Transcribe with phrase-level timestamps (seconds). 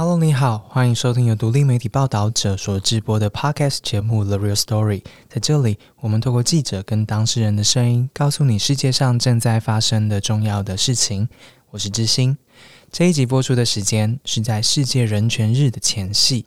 [0.00, 5.00] Hello，你好，欢迎收听由独立媒体报道者所直播的 Podcast 节目《The Real Story》。
[5.28, 11.28] 在这里，我们透过记者跟当事人的声音，告诉你世界上正在发生的重要的事情。
[11.70, 12.38] 我是知心。
[12.92, 16.46] 这一集播出的时间是在世界人权日的前夕，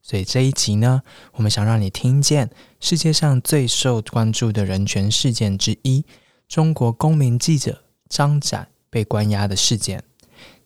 [0.00, 1.02] 所以这一集呢，
[1.32, 2.48] 我们想让你听见
[2.80, 6.02] 世界上最受关注的人权事件之一——
[6.48, 10.02] 中国公民记者张展被关押的事件。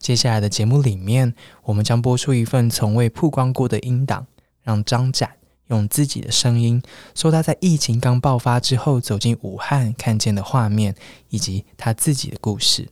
[0.01, 4.27] 接下来的节目里面，我们将播出一份从未曝光过的音档，
[4.63, 5.33] 让张展
[5.67, 6.83] 用自己的声音
[7.15, 10.95] 说他在疫情刚爆发之后走进武汉看见的画面，
[11.29, 12.89] 以及他自己的故事。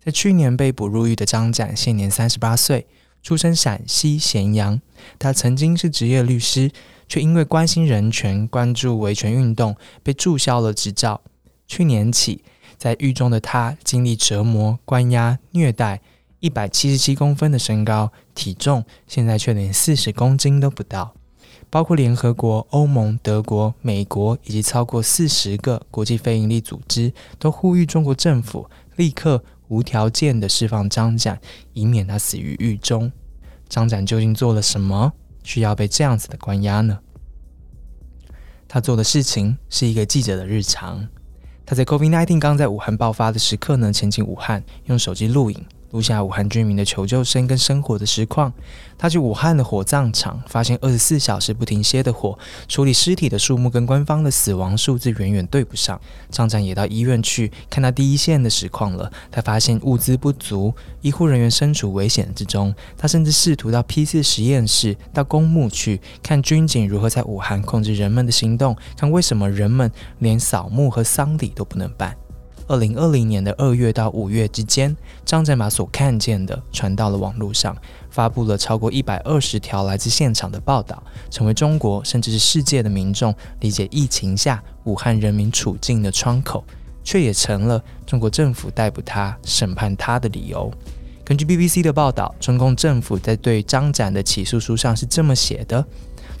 [0.00, 2.86] 在去年被捕入狱的张展，现年三十八岁，
[3.20, 4.80] 出身陕西咸阳。
[5.18, 6.70] 他曾经是职业律师，
[7.08, 11.20] 却因为关心人权、关注维权运动，被注销了执照。
[11.66, 12.44] 去年起，
[12.78, 16.00] 在狱中的他经历折磨、关押、虐待。
[16.42, 21.14] 一百七十七公分的身高，体重现在却连四十公斤都不到。
[21.70, 31.40] 包括联合国、欧盟、德国、美国以及超过四十个国际非营利组织，都呼吁中国政府立刻无条件的释放张展，
[31.74, 33.12] 以免他死于狱中。
[33.68, 35.12] 张展究竟做了什么，
[35.44, 36.98] 需要被这样子的关押呢？
[38.66, 41.06] 他做的事情是一个记者的日常。
[41.64, 45.64] 他在 COVID-19 刚在武汉爆发的时刻呢，前进武汉，用手机录影。
[45.92, 48.52] 录下武汉居民的求救声跟生活的实况。
[48.98, 56.00] 他去武汉的火葬场，发现二十四小时不停歇的火，处理尸体的数目跟官方的死亡数字远远对不上。
[56.30, 59.10] 张展也到医院去看他第一线的实况了。
[59.30, 62.74] 他发现物资不足，医护人员身处危险之中。
[62.96, 69.90] 他甚至试图到 P 四实验室、到公墓去看军警如何在武汉控制人们的行动，看为什么人们
[70.20, 72.16] 连扫墓和丧礼都不能办。
[72.68, 77.76] 二零二零年的二月到五月之间，张展把所看见的传到了网络上，
[78.10, 86.64] 发布了超过一百二十条来自现场的报道，成为中国甚至是世界的民众理解疫情下武汉人民处境的窗口，
[87.04, 90.72] 却也成了中国政府逮捕他、审判他的理由。
[91.24, 95.84] 根据 BBC 的报道，中共政府在对张展的起诉书上是这么写的：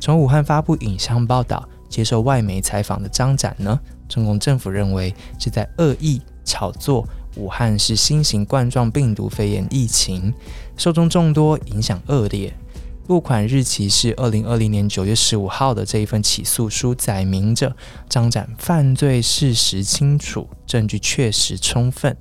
[0.00, 3.78] 从武汉发布影像报道、接受外媒采访的张展呢？
[4.12, 10.30] 中共政府认为是在恶意炒作武汉是新型冠状病毒肺炎疫情，
[10.76, 12.52] 受众众多，影响恶劣。
[13.06, 17.74] 落款日期是二零二零年九月十五号的这一份起诉书，载明着
[18.06, 22.14] 张展犯罪事实清楚，证据确实充分，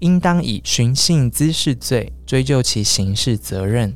[0.00, 3.94] 应当以寻衅滋事罪追究其刑事责任。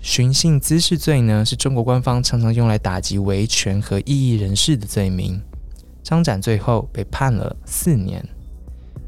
[0.00, 5.38] 寻衅滋事罪呢，是中国官方常常用来打击维权和异议人士的罪名。
[6.06, 8.24] 张展最后被判了四年，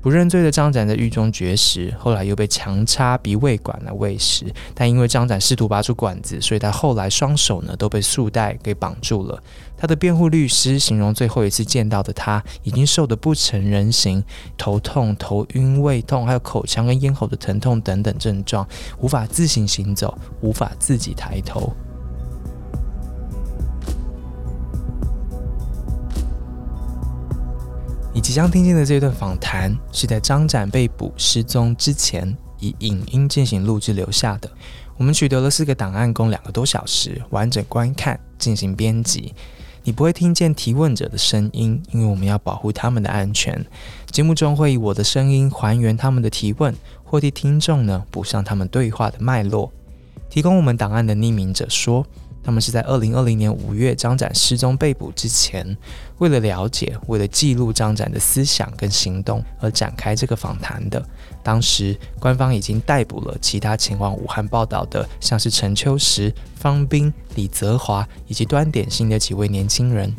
[0.02, 4.52] 不认罪的张展在狱中绝食，后来又被强插鼻胃管来喂食。
[4.74, 9.40] 但因为张展试图拔出管子，所以他后来双手呢都被束带给绑住了。
[9.76, 14.24] 他的辩护律师形容最后一次见到的他已经瘦得不成人形，
[14.56, 18.66] 头痛、头晕、胃痛，还有口腔跟咽喉的疼痛等等症状，
[18.98, 21.72] 无法自行行走，无法自己抬头。
[28.18, 34.50] 你即将听见的这段访谈，是在张展被捕失踪之前以影音进行录制留下的。
[34.96, 39.32] 我们取得了四个档案，共两个多小时完整观看进行编辑。
[39.84, 43.64] 你不会听见提问者的声音，因为我们要保护他们的安全。
[44.10, 46.74] 节目中会以我的声音还原他们的提问，
[47.04, 49.72] 或替听众呢补上他们对话的脉络。
[50.28, 52.04] 提供我们档案的匿名者说。
[52.42, 55.76] 他们是在二零二零年五月张展失踪被捕之前，
[56.18, 61.04] 为了了解、为了记录张展的思想跟行动而展开这个访谈的。
[61.42, 70.14] 当时官方已经逮捕了其他前往武汉报道的，像是陈秋实、方斌、李泽华以及端点心的几位年轻人。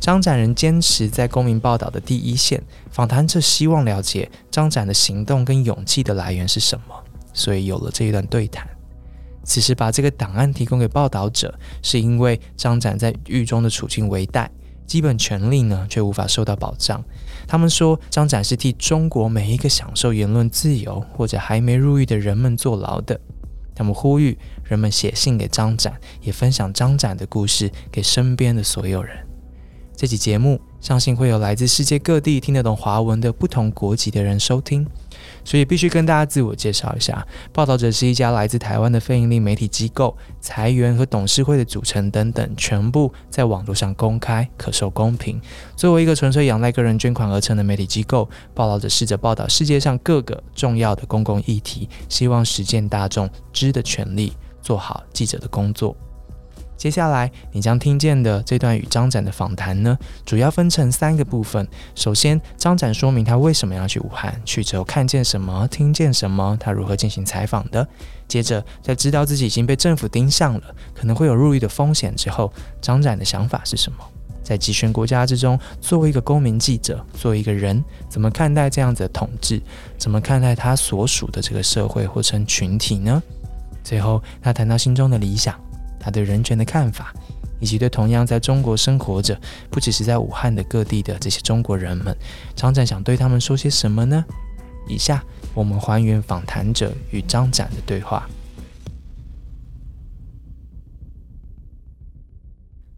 [0.00, 6.94] 张展仍坚持在公民报道的第一线，访谈者希望了解张展的行动跟勇气的来源是什么，
[7.32, 8.68] 所以有了这一段对谈。
[9.48, 14.50] 此时把这个档案提供给报道者，是因为张展在狱中的处境为待，
[14.86, 17.02] 基本权利呢却无法受到保障。
[17.46, 23.18] 他们说，张展是替中国每一个享受言论自由或者还没入狱的人们坐牢的。
[23.74, 29.16] 他们呼吁人们写信给张展，也分享张展的故事给身边的所有人。
[29.96, 34.86] 这期节目相信会有来自世界各地听得懂华文的不同国籍的人收听。
[35.48, 45.40] 所以必须跟大家自我介绍一下，报道者是一家来自台湾的非营利媒体机构，裁员和董事会的组成等等，全部在网络上公开，可受公平。
[45.74, 55.96] 作为一个纯粹仰赖个人捐款而成的媒体机构，报道者试着报道世界上各个重要的公共议题，希望实践大众知的权利，做好记者的工作。
[56.78, 61.66] 接下来你将听见的这段与张展的访谈呢，主要分成三个部分。
[61.96, 67.86] 首先，张展说明他为什么要去武汉，去之后看见什么，听见什么，他如何进行采访的。
[68.28, 70.62] 接着，在知道自己已经被政府盯上了，
[70.94, 73.98] 可能会有入狱的风险之后，张展的想法是什么？
[74.44, 79.60] 在集权国家之中，作为一个公民记者，作为一个人，怎么看待这样子的统治？
[79.98, 83.20] 怎么看待他所属的这个社会或称群体呢？
[83.82, 85.58] 最后，他谈到心中的理想。
[86.08, 87.12] 他对人权的看法，
[87.60, 89.38] 以及对同样在中国生活着，
[89.70, 92.16] 不只是在武汉的各地的这些中国人们，
[92.56, 94.24] 张展想对他们说些什么呢？
[94.88, 95.22] 以下
[95.52, 98.26] 我们还原访谈者与张展的对话。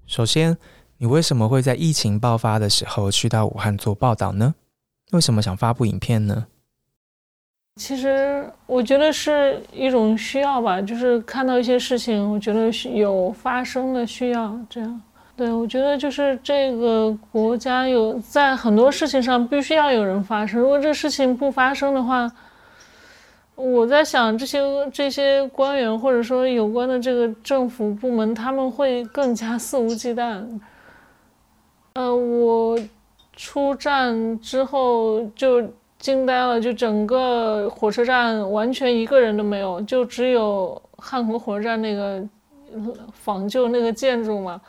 [0.06, 0.56] 首先，
[0.98, 4.54] 你为什么会在疫情爆发的时候去到武汉做报道呢？
[5.10, 6.46] 为什么想发布影片呢？
[7.76, 14.54] 其实我觉得是一种需要吧，就是看到一些事情，我觉得有发生的需要。
[14.68, 15.00] 这样，
[15.34, 20.60] 对我觉得就是这个国家有在很多事情上必须要有人发生。
[20.60, 22.30] 如果这事情不发生的话，
[23.54, 24.60] 我在想这些
[24.92, 30.44] 这些官员或者说有关的这个政府部门，他们会更加肆无忌惮。
[31.94, 32.78] 呃，我
[33.34, 35.66] 出站之后就。
[36.00, 42.20] 惊呆了，就整个火车站完全一个人都没有，就只有汉口火车站那个
[43.12, 44.60] 仿旧那个建筑嘛。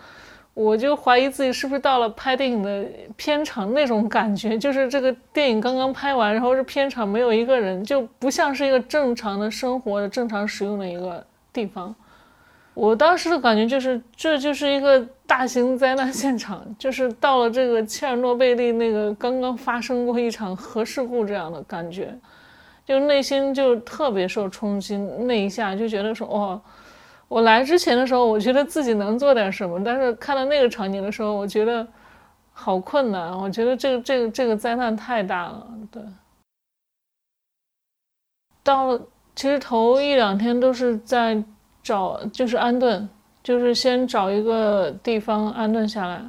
[0.54, 2.86] 我就怀疑自己是不是到了拍电影的
[3.16, 11.96] 片场那种感觉，就是这个电影刚刚拍完，然后这片场没有一个人，就不像是一个正常的生活的正常使用的一个地方。
[12.74, 22.18] 我当时的感觉就是，这就是一个大型灾难现场，就是到了这个切尔诺贝利那个刚刚发生过一场核事故这样的感觉，
[22.86, 24.96] 就内心就特别受冲击。
[24.98, 26.62] 那一下就觉得说，哦，
[27.28, 31.86] 我来之前的时候，我觉得自己能做点什么，但是看到那个场景的时候，我觉得
[32.54, 33.38] 好困难。
[33.38, 35.68] 我觉得这个这个这个灾难太大了。
[35.92, 36.02] 对，
[38.64, 39.02] 到了
[39.36, 41.44] 其实头一两天都是在。
[41.84, 43.08] 找就是安顿，
[43.44, 46.22] 就是先找一个地方安顿下来，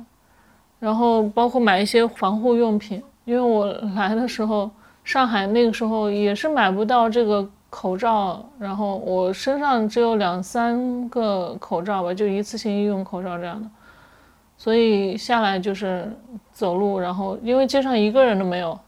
[0.78, 4.70] 然后包括买一些防护用品，因为我来的时候，
[5.04, 13.68] 上海那个时候也是买不到这个口罩，然后我身上只有两三个口罩吧，就一次性医用口罩这样的，
[14.56, 16.10] 所以下来就是
[16.50, 18.78] 走路，然后因为街上一个人都没有。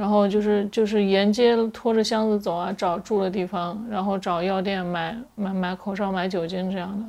[0.00, 7.04] 然后就是就是沿街拖着箱子走啊，找住的地方，然后找药店买买买口罩、买酒精这样的。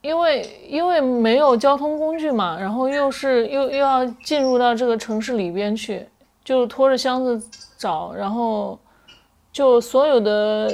[0.00, 6.08] 因为因为没有交通工具嘛，然后又是又又要进入到这个城市里边去，
[6.42, 8.78] 就拖着箱子找，然后
[9.52, 10.72] 就所有的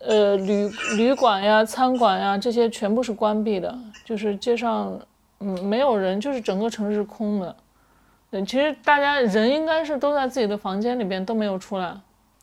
[0.00, 3.72] 呃旅旅馆呀、餐馆呀这些全部是关闭的，
[4.04, 4.98] 就是街上
[5.38, 7.54] 嗯没有人，就是整个城市空的。
[8.30, 11.92] 对，其实大家人应该是都在自己的房间里边，都没有出来。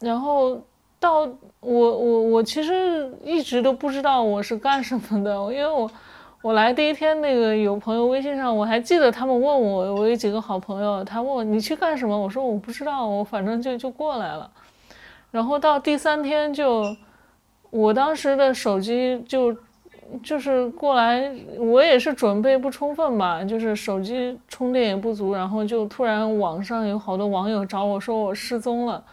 [0.02, 0.62] 然后
[1.00, 1.30] 到我
[1.62, 5.90] 我我其实一直都不知道我是干什么的，因为我
[6.42, 14.52] 我来第一天那个有朋友微信上我还记得他们问我，我有几个好朋友，他问我你去干什么，我说我不知道，我反正就就过来了。
[15.32, 16.84] 然后到第三天就，
[17.70, 19.56] 我当时的手机就。
[20.24, 29.04] 就是过来，我也是准备不充分吧，就是手机充电也不足，然后就突然网上有好多网友找我说我失踪了，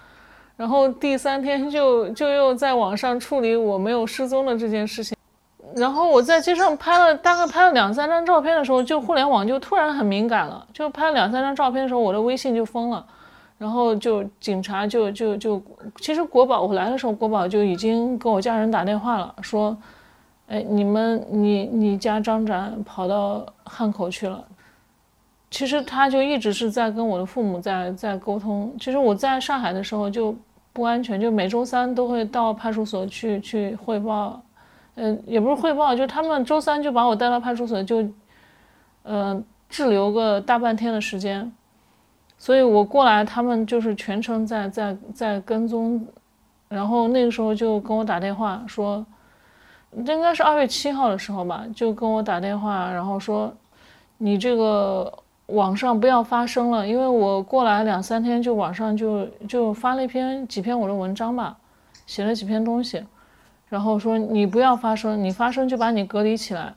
[0.57, 5.17] 然后第三天就就又在网上处理我没有失踪的这件事情，
[5.75, 13.05] 然后我在街上拍了大概拍了两三张照片的时候，就互联网就突然很敏感了，就拍了两三张照片的时候，我的微信就封了，
[13.59, 15.61] 然后就警察就就就，
[15.97, 19.77] 其实国宝我来的时候，国宝就已经给我家人打电话了，说。
[20.47, 24.45] 哎，你们，你你家张展跑到汉口去了，
[25.51, 28.71] 其实他就一直是在跟我的父母在在沟通。
[28.79, 30.37] 其实我在上海的时候就
[30.75, 34.39] 不安全，就每周三都会到派出所去去汇报，
[34.97, 38.07] 嗯，也不是汇报，就他们周三就把我带到派出所，就，
[39.05, 41.51] 嗯，滞留个大半天的时间。
[42.37, 46.07] 所以我过来，他们就是全程在在在跟踪，
[46.69, 49.05] 然后那个时候就跟我打电话说。
[49.97, 53.53] 应该是二月七号的时候吧，就跟我打电话，然后说，
[54.19, 55.13] 你这个
[55.47, 61.57] 网上不要发声了，因为我过来两三天就网上就就发了一篇几篇我的文章吧，
[62.07, 63.05] 写了几篇东西，
[63.69, 66.75] 然后说你不要发声，你发声就把你隔离起来，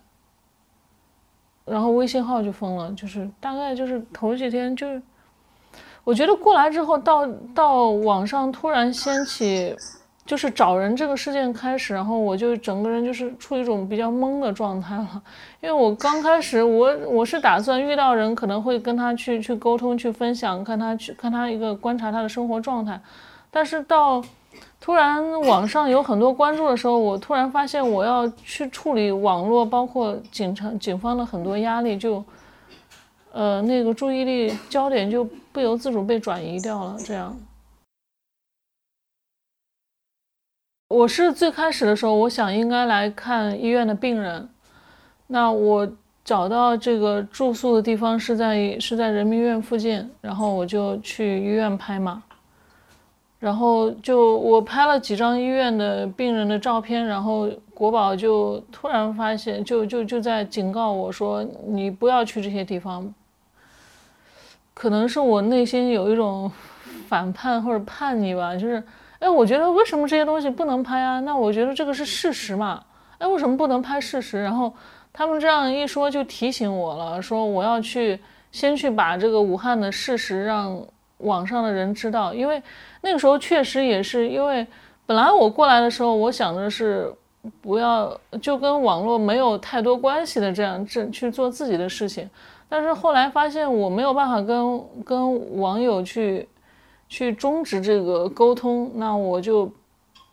[1.66, 4.86] 然后微信号就封了，就是大概就是头几天就，
[6.04, 9.76] 我觉得过来之后到到网上突然掀起。
[10.28, 15.24] 就是找人这个事件开始，然后我就整个人就是处于一种比较懵的状态了，
[15.62, 23.00] 因为我刚开始我我是打算遇到人可能会跟他去去沟通去分享，看他去看他一个观察他的生活状态，
[23.50, 24.22] 但是到
[24.82, 32.24] 突然网上有很多关注的时候，我突然发现我要去处理网络，包括警察警方的很多压力，就
[33.32, 37.34] 呃那个注意力焦点就不由自主被转移掉了，这样。
[40.90, 44.48] 我是最开始的时候，我想应该来看医院的病人。
[45.28, 45.86] 那我
[46.24, 52.24] 找到这个住宿的地方是在是在人民医院附近，然后我就去医院拍嘛。
[53.38, 63.14] 然后就我拍了几张医院的病人的照片，然后国宝就突然发现，就就就在警告我说：“你不要去这些地方。”
[64.74, 66.50] 可能是我内心有一种
[67.10, 68.82] 反叛或者叛逆吧，就是。
[69.20, 71.20] 哎，我觉得为什么这些东西不能拍啊？
[71.22, 72.84] 那我觉得这个是事实嘛。
[73.18, 74.44] 哎，为什么不能拍事实？
[74.44, 74.72] 然后
[75.12, 78.20] 他们这样一说，就提醒我了，说我要去
[78.52, 80.80] 先去把这个武汉的事实让
[81.18, 82.32] 网上的人知道。
[82.32, 82.62] 因为
[83.02, 84.66] 那个时候确实也是因为
[85.08, 87.12] 本来我过来的时候，我想的是
[87.60, 92.30] 不要就跟网络没有太多关系的这样这去做自己的事情。
[92.70, 96.48] 但是后来发现我没有办法跟跟网友去。
[97.10, 99.72] 去终止这个沟通，那我就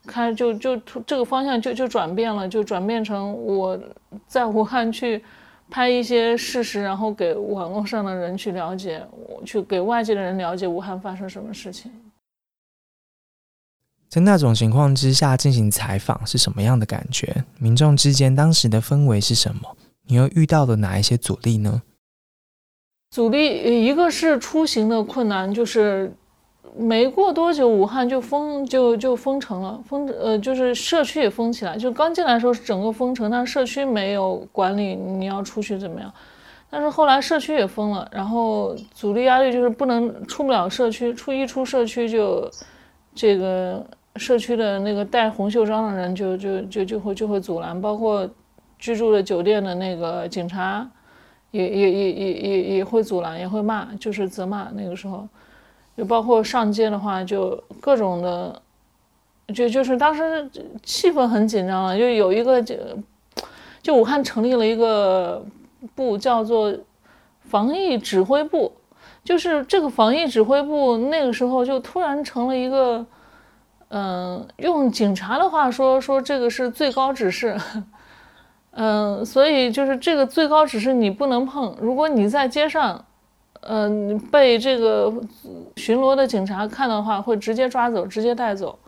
[0.06, 0.76] 开就就
[1.06, 3.78] 这个方向就就转变了，就转变成我
[4.26, 5.22] 在武汉去
[5.70, 11.90] 拍一些事实，然后给网络上的人去了解，我去给外界的人了解武汉发生什么事情。
[14.08, 17.44] 在那种情况之下进行采访是什么样的感觉？
[17.58, 19.76] 民众之间当时的氛围是什么？
[20.06, 21.82] 你又遇到了哪一些阻力呢？
[23.10, 26.12] 阻力一个是出行的困难，就是。
[26.76, 31.76] 没过多久，武汉就封就就封城了，封呃就是社区也封起来。
[31.76, 36.12] 就刚进来的时候是整个封城，但社区没有管理你要出去怎么样。
[36.71, 42.50] 但是后来社区也封了，然后阻力压力就是不能出不了社区，出一出社区就
[43.14, 48.28] 这个社区的那个戴红袖章的人就就就就会就会阻拦，包括
[48.80, 50.85] 居住的酒店的那个警察
[51.52, 55.28] 也也也也也也会阻拦，也会骂，就是责骂那个时候。
[55.96, 58.60] 就包括上街的话，就各种的，
[59.54, 60.50] 就就是当时
[60.82, 61.96] 气氛很紧张了。
[61.96, 62.74] 就有一个就
[63.80, 65.40] 就武汉成立了一个
[65.94, 66.76] 部，叫做
[67.42, 68.72] 防疫指挥部。
[69.22, 73.06] 就是这个防疫指挥部那个时候就突然成了一个，
[73.88, 77.56] 嗯，用警察的话说说这个是最高指示，
[78.72, 81.76] 嗯，所以就是这个最高指示你不能碰。
[81.80, 83.04] 如果你在街上。
[83.66, 85.12] 嗯，被这个
[85.76, 88.78] 巡逻的警察看到的话，会直接抓走，直接带走。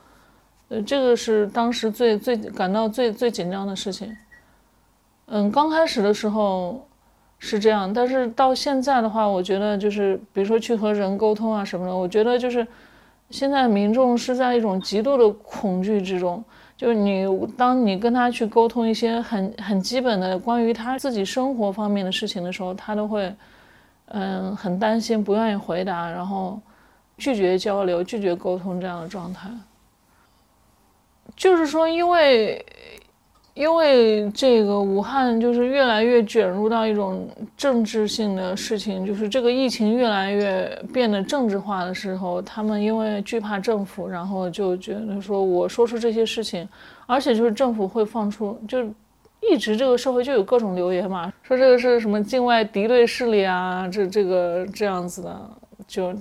[0.69, 4.15] 呃，这个是当时最最感到最最紧张的事情。
[5.27, 6.87] 嗯，刚开始的时候
[7.39, 12.67] 是这样，但是到现在的话，我觉得就是，比如说去和人沟通啊什么的，我觉得就是
[13.31, 16.45] 现在民众是在一种极度的恐惧之中。
[16.77, 23.35] 就是你当你跟他去沟通一些很很基本的关于他自己生活方面的事情的时候，他都会。
[24.09, 26.61] 嗯，很担心，不愿意回答，然后
[27.19, 29.51] 拒绝交流、拒绝沟通这样的状态。
[31.35, 32.65] 就是说，因为
[33.55, 46.69] 因为这个武汉就是越来越卷入到一种政治性的事情，就是这个疫情越来越变得政治化的时候，他们因为惧怕政府，然后就觉得说我说出这些事情，
[47.07, 48.89] 而且就是政府会放出就。
[49.41, 55.51] 一直这个社会就有各种留言嘛，说这个是什么境外敌对势力啊，这这个这样子的。
[55.87, 56.13] 就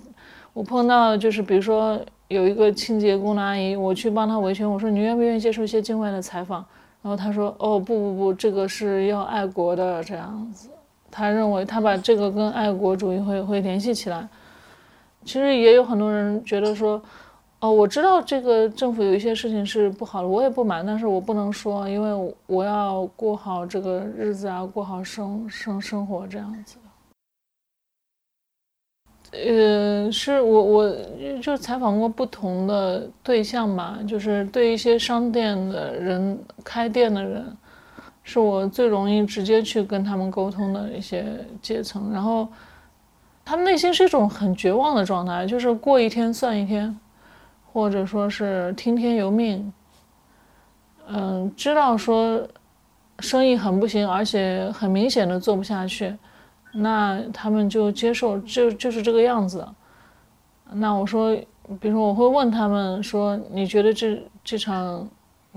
[0.53, 6.63] 我碰到就是比如说有一个清洁工的阿姨，我去帮她维权，我说你愿不愿意接受一些境外的采访？
[7.01, 10.69] 然后她说哦不不不，这个是要爱国的这样子。
[11.09, 14.27] 他认为他把这个跟爱国主义会会联系起来。
[15.23, 17.01] 其实也有很多人觉得说。
[17.65, 26.77] 哦，我知道这个政府有一些事情是不好的，我也不满，但是我不能说，因为我要过好这个日子啊，过好生生生活这样子。
[29.31, 30.95] 呃，是我我
[31.41, 37.43] 就采访过不同的对象吧，就是对一些商店的人、开店的人，
[38.21, 41.25] 是我最容易直接去跟他们沟通的一些
[41.63, 42.47] 阶层，然后
[43.43, 46.95] 他们内心是一种很绝望的状态，就是过一天算一天。
[47.75, 49.73] 或者说是听天由命，
[51.09, 52.47] 嗯，知道说
[53.19, 56.15] 生意很不行，而且很明显的做不下去，
[56.71, 59.67] 那他们就接受，就就是这个样子。
[60.71, 61.35] 那我说，
[61.77, 65.05] 比如说我会问他们说，你觉得这这场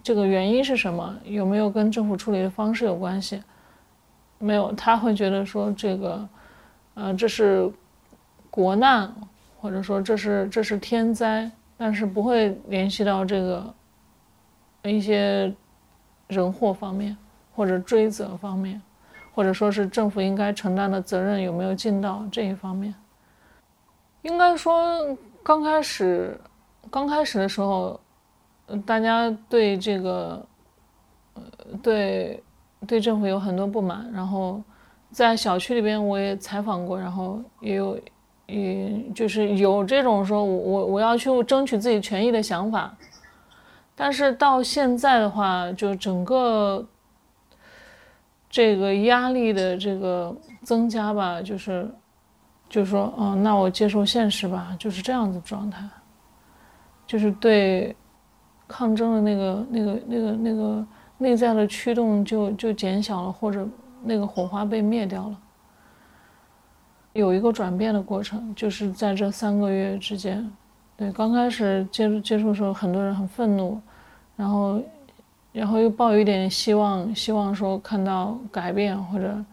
[0.02, 1.14] 这个原因是什么？
[1.24, 3.40] 有没有跟政府处理的方式有关系？
[4.40, 6.28] 没有，他会觉得说这个，
[6.94, 7.70] 呃，这是
[8.50, 9.08] 国难，
[9.60, 11.48] 或者说这是这是天灾，
[11.78, 13.74] 但是不会联系到这个
[14.82, 15.54] 一些
[16.26, 17.16] 人祸方面
[17.54, 18.82] 或者追责方面，
[19.34, 22.94] 或者说是政府应该承担的责任有没有尽到这一方面。
[24.22, 26.38] 应该说，刚开始
[26.90, 27.98] 刚开始的时候，
[28.84, 30.46] 大家对这个，
[31.32, 31.42] 呃，
[31.82, 32.42] 对。
[32.86, 34.62] 对政府有很多不满，然后
[35.10, 37.98] 在小区里边我也采访过，然后也有，
[38.48, 42.92] 也就是有这种说我我我要去争取自己权益的想法，
[43.94, 46.84] 但是到现在的话，就整个
[48.50, 51.88] 这个压力的这个增加吧，就是
[52.68, 55.88] 就说，嗯，那我接受现实吧，就是这样子状态，
[57.06, 57.94] 就是对
[58.66, 60.86] 抗争的那个那个那个那个。
[61.20, 63.66] 内在的驱动就就减小了，或者
[64.04, 65.36] 那个火花被灭掉了，
[67.18, 70.48] 有一个转变的过程，就是在这三个月之间，
[70.96, 73.80] 对，刚开始接触接触的时候，很多人很愤怒，
[74.36, 74.80] 然后，
[75.52, 79.44] 然后又抱有一点希望，希望说看到改变，或者，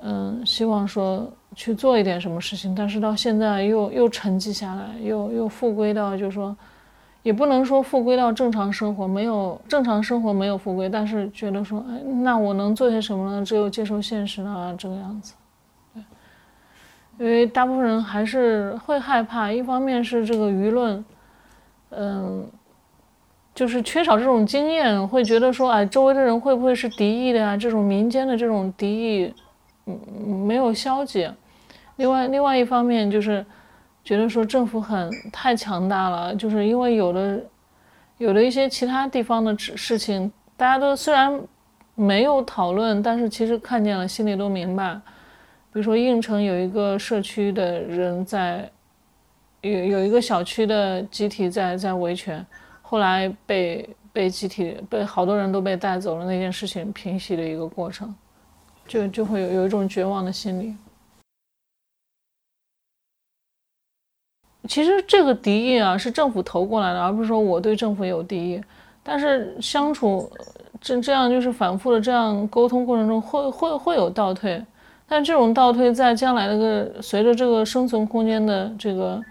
[0.00, 6.56] 嗯，希望说去做一点什么事情，但是到现在又又沉寂下来，又又复归到就是说。
[7.22, 13.44] 也不能说复归到正常生活，没有正常生活没有复归，但是觉得说，哎，那我能做些什么呢？
[13.46, 15.32] 只有接受现实了，这个样子。
[17.22, 21.04] 因为大部分人还是会害怕，一方面是这个舆论，
[21.90, 22.44] 嗯，
[23.54, 27.56] 就是缺少这种经验，会觉得说，哎，周围的人会不会是敌意的呀？
[27.56, 29.34] 这种民间的这种敌意，
[29.86, 29.96] 嗯，
[30.46, 31.32] 没有消解。
[31.96, 33.44] 另外，另外一方面就是。
[34.04, 37.40] 觉得说政府很太强大了，就是因为有的
[38.18, 41.40] 有的一些其他地方的事情，大家都虽然
[41.94, 45.00] 没有讨论，但是其实看见了，心里都明白。
[45.72, 48.70] 比如说应城有一个社区的人在
[49.62, 52.44] 有有一个小区的集体在在维权，
[52.82, 58.14] 后来被被集体被好多人都被带走了，那件事情平息的一个过程，
[58.86, 60.76] 就就会有有一种绝望的心理。
[64.68, 68.62] 其实这个敌意啊，是政府投过来的，而不是说我对政府有敌意。
[69.02, 70.30] 但是相处
[70.80, 74.62] 这这样就是反复的这样沟通过程中，会会会有倒退。
[75.12, 79.22] 但这种倒退在将来那个随着这个生存空间的这个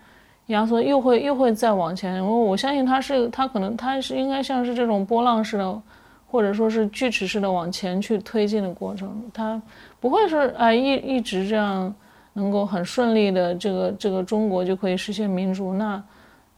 [0.45, 2.23] 压缩，又会又会再往前。
[2.23, 5.81] 我我相信它是它可能它是应该像是这种波浪式的，
[6.29, 9.19] 或者说是锯齿式的往前去推进的过程。
[9.33, 9.59] 它
[9.99, 11.91] 不会是哎一一直这样。
[12.33, 16.01] 能够很顺利的这个这个中国就可以实现民主，那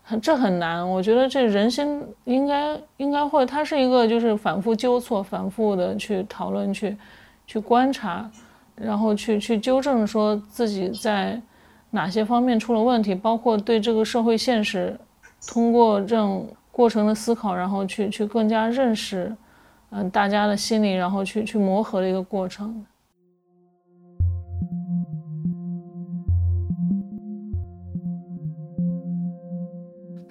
[0.03, 0.87] 很这很难。
[0.87, 6.95] 我觉得这人心应该应该会，它是一个就是反复纠错、反复的去讨论、去
[7.47, 8.29] 去观察，
[8.75, 11.41] 然后去去纠正，说自己在
[11.91, 14.99] 哪些方面出了问题，包括对这个社会现实，
[15.47, 19.35] 通过这种过程的思考，然后去去更加认识，
[19.91, 22.83] 嗯，大家的心理，然后去去磨合的一个过程。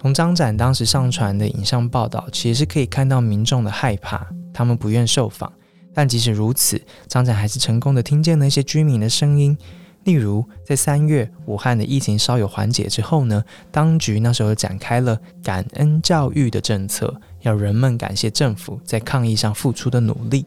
[0.00, 5.52] 从张展当时上传的影像报道，其实是可以看到民众的害怕，他们不愿受访。
[5.94, 9.56] 但即使如此，张展还是成功的听见了一些居民的声音。
[10.04, 20.44] 例如，在三月武汉的疫情稍有缓解之后呢，当局那时候展开了感恩教育的政策，要人们感谢政府在抗疫上付出的努力。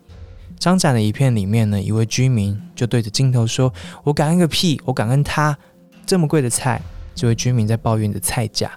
[0.59, 4.81] 张展的影片里面呢，一位居民就对着镜头说：“我感恩个屁！
[4.83, 5.57] 我感恩他
[6.05, 6.81] 这么贵的菜。”
[7.15, 8.69] 这位居民在抱怨着菜价。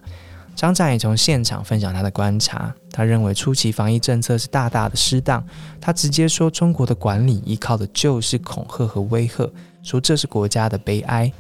[0.58, 5.40] 张展也从现场分享他的观察，他认为初期防疫政策是大大的失当。
[5.80, 9.48] 他直接说，中国的管理依靠的就是恐吓和威吓，
[9.84, 11.32] 说这是国家的悲哀。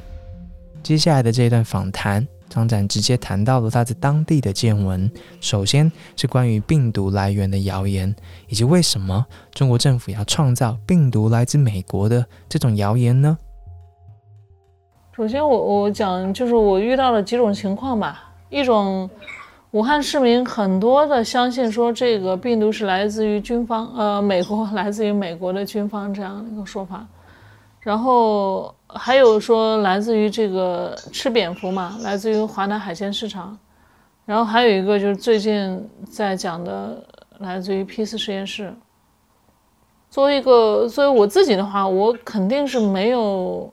[0.84, 5.10] 接下来的这一段访谈，张展直接谈到了他在当地的见闻。
[5.40, 8.14] 首先是关于病毒来源的谣言，
[8.46, 13.36] 以及为什么中国政府要创造病毒来自美国的这种谣言呢？
[15.16, 18.26] 首先，我我讲就是我遇到了几种情况吧。
[18.50, 19.08] 一种，
[19.72, 27.06] 武汉市民很多的相信说这个病毒是来自于军方，呃，美国 来自于美国的军方这样一个说法，
[27.80, 33.58] 然后还有说来自于这个吃蝙蝠嘛，来自于华南海鲜市场，
[34.24, 37.04] 然后还有一个就是最近在讲的
[37.40, 38.74] 来自于 P 四实验室。
[40.08, 43.70] 作为一个作为我自己的话，我肯定是没有。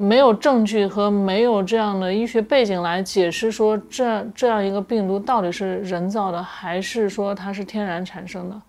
[0.00, 8.60] 没有证据和没有这样的医学背景来解释说这这样一个病毒到底是人造的还是说它是天然产生的。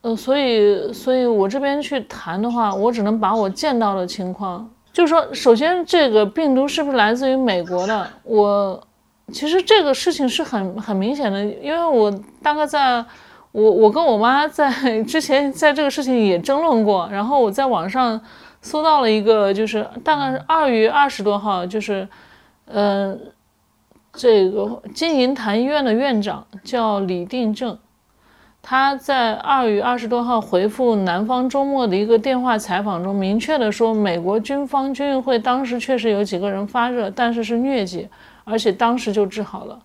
[0.00, 8.08] 呃，所以，所以我这边去谈的话，我只能把我见到的情况，就是说，首先这个病毒是不是来自于美国的？
[8.24, 8.82] 我
[9.32, 12.12] 其实这个事情是很很明显的，因为我
[12.42, 12.96] 大概在，
[13.52, 14.68] 我我跟我妈在
[15.06, 18.20] 之前在这个事情也争论过，然后我在网上
[18.62, 22.08] 搜到了一个，就是大概是二月二十多号，就是，
[22.64, 23.14] 呃，
[24.12, 27.76] 这个金银潭医院的院长叫李定正。
[28.64, 38.08] 他在二月二十多号回复南方周末的一个电话采访中，明确的说，美国军方军运会当时确实有几个人发热，但是是疟疾，
[38.44, 39.76] 而且当时就治好了，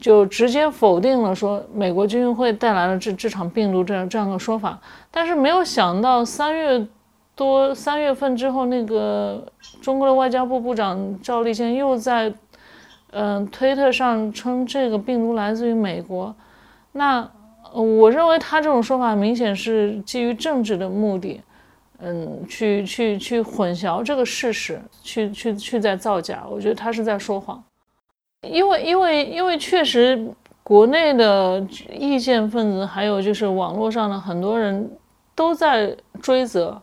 [0.00, 4.76] 就直接否定了说美国军运会带来了这这场病毒这样这样的说法。
[5.12, 6.84] 但是没有想到三月
[7.36, 9.46] 多三月份之后，那个
[9.80, 12.34] 中国的外交部部长赵立坚又在
[13.12, 16.34] 嗯推特上称这个病毒来自于美国，
[16.90, 17.30] 那。
[17.72, 21.42] 我认为他这种说法明显是基于政治的目的，
[21.98, 26.44] 嗯，去去去混淆这个事实，去去去在造假。
[26.48, 27.62] 我觉得他是在说谎，
[28.40, 30.26] 因为因为因为确实
[30.62, 31.60] 国内的
[31.92, 34.90] 意见分子还有就是网络上的很多人
[35.34, 36.80] 都在追责，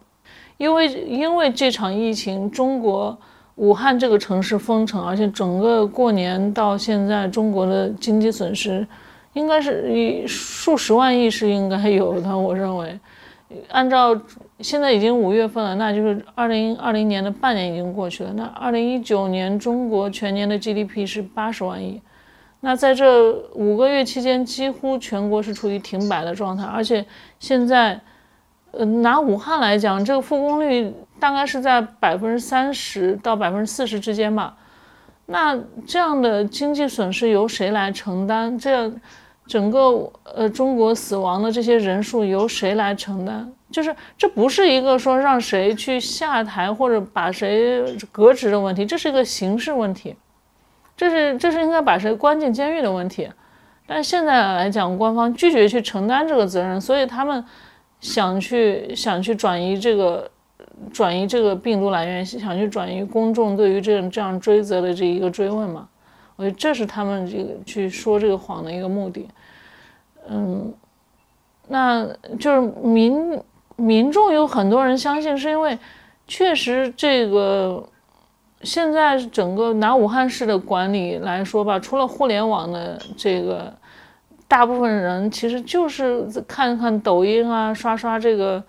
[0.63, 3.17] 因为因为这场疫情，中国
[3.55, 8.87] 武汉这个城市封城，而且整个过年到现在，中国的经济损失。
[9.33, 12.97] 应该是以数十万亿是应该有的，我认为，
[13.71, 14.15] 按照
[14.59, 18.31] 现在已经五月份了，那就是二零二零年的半年已经过去了。
[18.37, 21.99] 那二零一九年中国全年的 GDP 是八十万亿，
[22.61, 27.03] 那在这五个月期间，几乎全国是处于停摆的状态，而且
[27.39, 27.99] 现在，
[28.73, 34.55] 呃，拿武汉来讲，这个复工率大概是在百分之三十到百分之四十之间吧。
[35.25, 35.57] 那
[35.87, 38.57] 这样的经济损失由谁来承担？
[38.59, 38.93] 这样。
[39.45, 43.45] 整个呃，中国死亡的这些人数由谁来承担？
[43.69, 50.15] 就是这不是一个说让谁去下台或者把谁革职的问题，这是一个刑事问题，
[50.95, 53.29] 这是这是应该把谁关进监狱的问题。
[53.85, 57.43] 但现在来讲，官方拒绝去承担这个责任，所以他们
[58.03, 60.29] 想去想去转移这个
[60.91, 65.87] 转移这个病毒来源，想去转移公众对于这种这样追责的这一个追问嘛。
[66.35, 69.27] 我觉得这是他们这个去说这个谎的一个目的，
[70.27, 70.73] 嗯，
[71.67, 72.05] 那
[72.39, 73.39] 就是民
[73.77, 75.77] 民众有很多人相信，是因为
[76.27, 77.87] 确实这个
[78.63, 83.71] 现在整个拿武汉市的管理来说吧，除了互联网的这个，
[84.53, 88.63] 大部分人其实就是看看抖音啊，刷刷这个，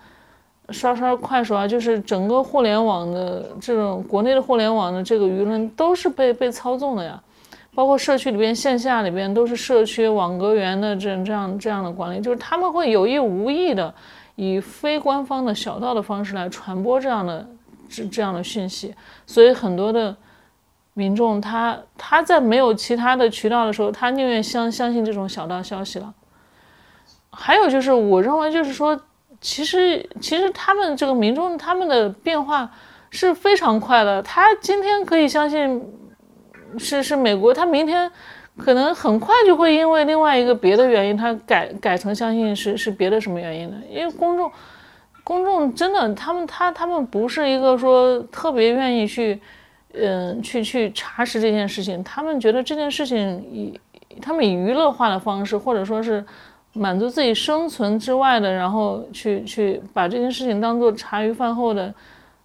[0.71, 7.21] 刷刷快手啊，就是整个互联网的这种国内的互联网的这个舆论都是被被操纵的呀。
[7.75, 13.93] 包括社区里边、线下里边都是社区网格员的这这样这样的管理，就是他们会有意无意的
[14.37, 17.47] 以非官方的小道的方式来传播这样的
[17.87, 18.91] 这这样的讯息，
[19.27, 20.15] 所以很多的
[20.95, 26.11] 民众他他在没有其他的渠道的时候，他宁愿相相信这种小道消息了。
[27.29, 28.99] 还有就是，我认为就是说，
[29.39, 32.71] 其实其实他们这个民众他们的变化
[33.11, 35.79] 是非常快的，他今天可以相信。
[36.77, 38.11] 是是美国，他明天
[38.57, 43.77] 可能很快就会因为另外一个别的原因，他改改成相信是是别的什么原因的。
[43.89, 44.51] 因为公众
[45.23, 49.39] 公众真的，他们他他们不是一个说特别愿意去
[49.97, 53.79] 嗯去去查实这件事情，他们觉得这件事情以
[54.21, 56.23] 他们以娱乐化的方式，或者说是
[56.73, 61.93] 满足自己生存之外的，然后去去把这件事情当做茶余饭后的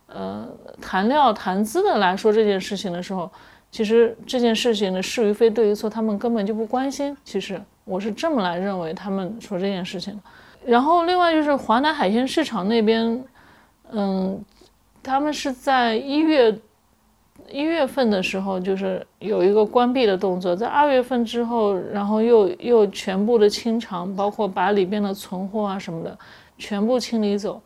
[0.07, 0.49] 呃
[0.81, 3.31] 谈料谈资的来说这件事情的时候。
[3.73, 7.17] 其实这件事情的是与非对与错，他们根本就不关心。
[7.23, 10.21] 其实我是这么来认为，他们说这件事情。
[10.67, 13.25] 然后另外就是华南海鲜市场那边，
[13.93, 14.45] 嗯，
[15.05, 16.53] 他们是在一月
[17.51, 26.19] 一月份的时候，就是有一个关闭的动作，在二月份之后，然后又又全部的清场，包括把里边的存货啊什么的
[26.59, 27.61] 全部清理走，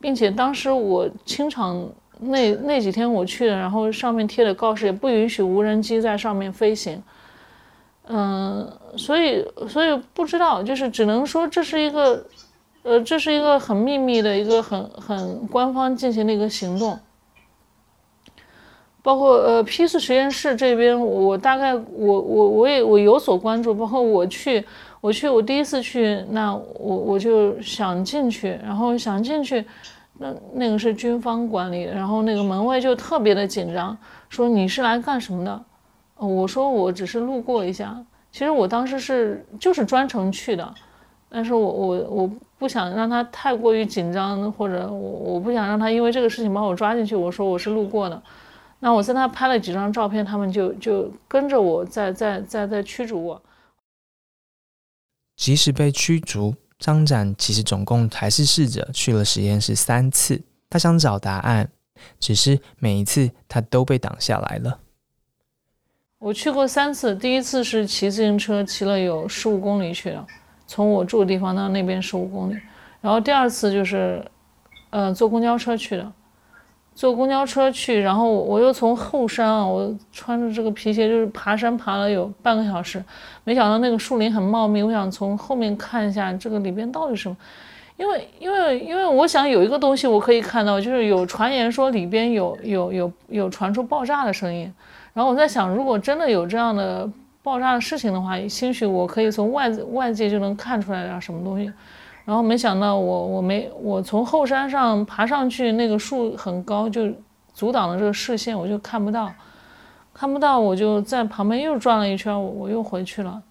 [0.00, 1.88] 并且当时我清场。
[2.24, 7.02] 那那几天我去了，然后上面贴的告示也不允许无人机在上面飞行，
[8.06, 12.24] 嗯，所以所以不知道，就是只能说这是一个，
[12.84, 16.96] 呃，这是一个很秘密的一个很很官方进行的一个行动，
[19.02, 24.64] 包括呃 P 四实验室这边，我大概我我我也我有所关注，包括我去
[25.00, 29.64] 我去我第一次去，那我我就想进去，然后想进去。
[30.18, 33.96] 那那个是军方管理，然后那个门卫就特别的紧张，
[34.28, 35.60] 说你是来干什么的？
[36.16, 37.96] 我说我只是路过一下，
[38.30, 40.72] 其实我当时是就是专程去的，
[41.28, 47.16] 但是我我我不想让他太过于紧张，或者我我不想让他因为这个事情把我抓进去。
[47.16, 48.22] 我说我是路过的，
[48.84, 53.40] 那我在那拍了几张照片，他们就就跟着我在在在在驱逐我。
[55.36, 60.42] 即使被驱逐，张展其实总共还是试着去了实验室三次。
[60.68, 61.70] 他想找答案，
[62.18, 64.80] 只是每一次他都被挡下来了。
[66.18, 70.26] 我去过三次，第一次是骑自行车骑了有十五公里去了，
[70.66, 72.58] 从我住的地方到那边十五公里。
[73.00, 74.28] 然后第二次就是，
[74.90, 76.12] 呃，坐公交车去的。
[76.94, 83.02] 坐公交车去，然后我又从后山啊，我穿着这个皮鞋就是爬山爬了有半个小时，
[83.44, 87.36] 没想到那个树林很茂密，我想从后面看一下这个里边到底什么，
[87.96, 94.72] 因为因为因为我想有一个东西我可以看到，就是有传言说里边有有有有传出爆炸的声音，
[95.14, 97.08] 然后我在想，如果真的有这样的
[97.42, 101.72] 爆炸的事情的话，兴许我可以从外外界就能看出来点什么东西。
[102.24, 107.10] 然后没想到我我没我从后山上爬上去，那个树很高，就
[107.52, 109.28] 阻挡了这个视线，我就看不到，
[110.14, 113.42] 看不到，我就在旁边又转了一圈，我我又回去了。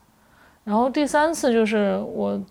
[0.63, 2.41] 然后第三次就是我，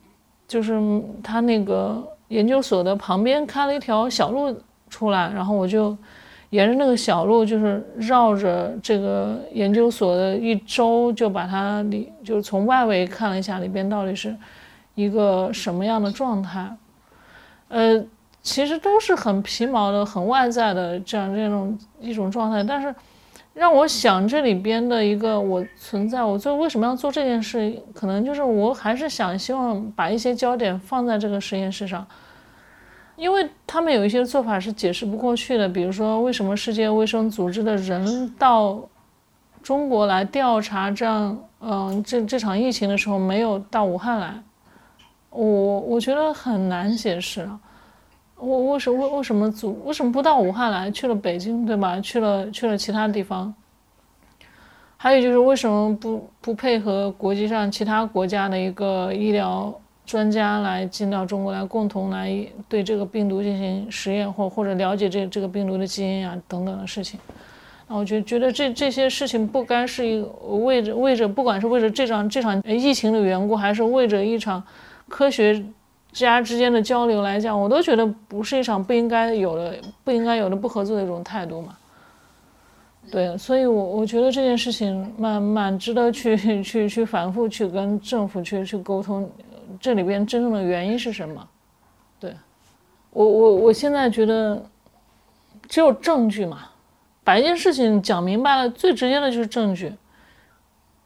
[0.47, 0.79] 就是
[1.23, 4.55] 他那个研究所的旁边开了一条小路
[4.91, 5.97] 出来，然后我就
[6.51, 14.37] 沿着那个小路，就是绕着这个研究所的一周，就把它里就是从外围看了一下里边到底是。
[15.01, 16.77] 一个什么样的状态？
[17.69, 18.05] 呃，
[18.43, 22.65] 其实都是很皮毛的、很外在的这样这种一种状态。
[22.65, 22.95] 但是，
[23.55, 27.81] 让我想这里边的一个我存在，我最为什么要做这件事？
[27.95, 32.07] 可能就是我还是想希望把一些焦点放在这个实验室上，
[33.17, 35.69] 因为他们有一些做法是解释不过去的。
[35.69, 38.81] 比如说，为什么世界卫生组织的人到
[39.63, 44.43] 中国来调查这样嗯这这场疫情的时候，没有到武汉来？
[45.31, 45.47] 我
[45.81, 47.61] 我觉得很难解释啊，
[48.37, 52.01] 我为什为为什么组为什么不到武汉来，去了北京，对吧？
[52.01, 53.55] 去了去了其他地方。
[54.97, 59.73] 还有就是为什么不不配合国际上其他国家的一个医疗
[60.05, 62.37] 专家来进到中国来，共同来
[62.69, 67.21] 对这个病毒进行实验，或或者了解这这个病毒的基因啊等等的事情。
[67.87, 70.23] 那我觉觉得这这些事情不该是一
[70.65, 74.61] 为着为着不管是为着这场这场疫情的缘故，还是为着一场。
[75.11, 75.63] 科学
[76.13, 81.77] 家之间的交流来讲，我都觉得不是一场不应该有的、不应该有的不合作的一种态度嘛。
[83.11, 89.29] 对，所以，我我觉得这件事情蛮蛮值得去去去反复去跟政府去去沟通，
[89.81, 91.49] 这里边真正的原因是什么？
[92.21, 92.35] 对，
[93.11, 94.65] 我我我现在觉得
[95.69, 96.69] 只有证据嘛，
[97.25, 99.93] 把一件事情讲明白了，最直接的就是证据，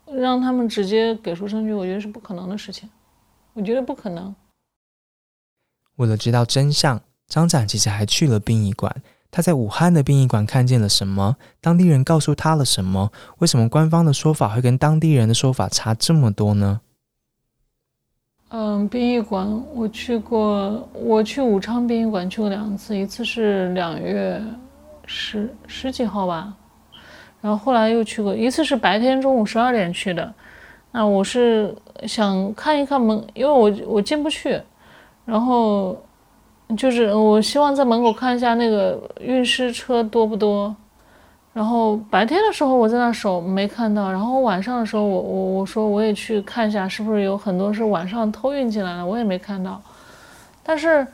[0.06, 2.88] 让他们直接给出证据，我觉得是不可能的事情。
[3.54, 4.34] 我觉得不可能。
[5.96, 9.02] 为了知道真相，张展其实还去了殡仪馆。
[9.30, 11.36] 他在武汉的殡仪馆看见了什么？
[11.60, 13.10] 当地人告诉他了什么？
[13.38, 16.80] 为什么官方的说法会跟当地人的说法差这么多呢？
[18.50, 24.40] 嗯，殡仪馆我去过，我去武昌殡仪馆去过两次，一次是两月
[25.06, 26.56] 十十几号吧，
[27.40, 30.32] 然后后来又去过一次，是白天中午十二点去的。
[30.96, 31.74] 那我是
[32.06, 34.60] 想看一看门，因为我我进不去，
[35.24, 35.96] 然后
[36.76, 40.72] 就是我希望在门口看一下那个运尸车多不多，
[41.52, 49.82] 然后白天的时候我在那守没看到，然后晚上的时候我我我说我也去看一下是不是有很多是晚上偷运进来的，我也没看到，
[50.62, 51.04] 但是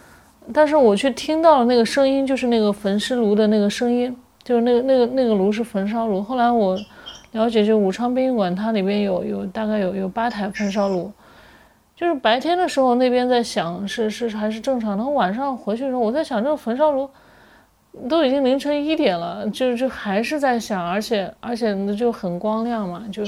[0.53, 4.15] 但是我却听到了那个声音，就是那个焚尸炉的那个声音，
[4.45, 6.79] 就是那个那个那个炉是焚烧炉，后来我。
[7.33, 11.13] 了解，就武昌殡仪馆，它里边有有大概有有八台焚烧炉，
[11.95, 15.05] 就是白天的时候那边在响，是是还是正常的。
[15.05, 17.09] 晚上回去的时候，我在想，这个焚烧炉
[18.09, 23.23] 都已经凌晨一点了，就就还是在响，而且而且那就很光亮嘛，就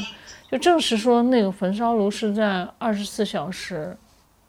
[0.50, 3.96] 就证实说那个焚烧炉是在二十四小时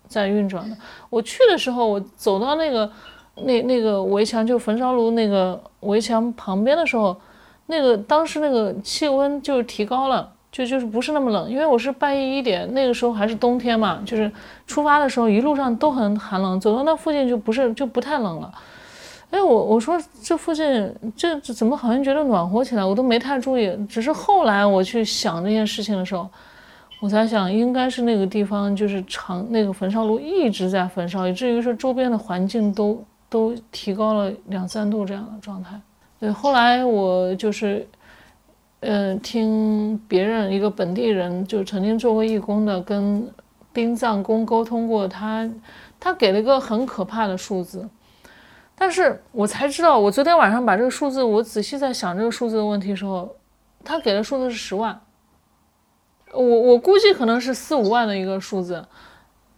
[0.08, 0.76] 在运转的。
[1.12, 2.92] 我去的时候，我走到那个
[3.36, 7.16] 那那个围墙，就焚烧炉那个围墙旁边的时候。
[7.66, 14.32] 那个当时那个气温就是提高了，就就是不是那么冷，因为我是半夜一点，那个时候还是冬天嘛，就是
[14.68, 18.54] 出发的时候一路上都很寒冷，走到那附近就不是就不太冷了。
[19.32, 26.30] 哎，我我说这附近这怎么好像觉得暖和起来，我都没太注意，只是后来我去想这件事情的时候，
[27.02, 35.82] 我才想应该是那个地方就是长那个焚烧炉一直在焚烧，以至于说周边的环境都都提高了两三度这样的状态。
[36.24, 37.86] 对，后来我就是，
[38.80, 43.30] 嗯，听别人一个本地人就曾经做过义工的，跟
[43.74, 45.50] 殡葬工沟通过，他
[46.00, 47.90] 他给了一个很可怕的数字，
[48.74, 53.36] 但是我才知道，我昨天晚上把这个数字，我仔细在想这个数字的问题的时候，
[53.84, 54.98] 他给的数字是十万。
[56.32, 58.86] 我我估计可能是四五万的一个数字，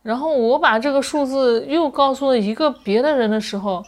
[0.01, 3.85] 然后我把这个数字又告诉了一个别的人的时候，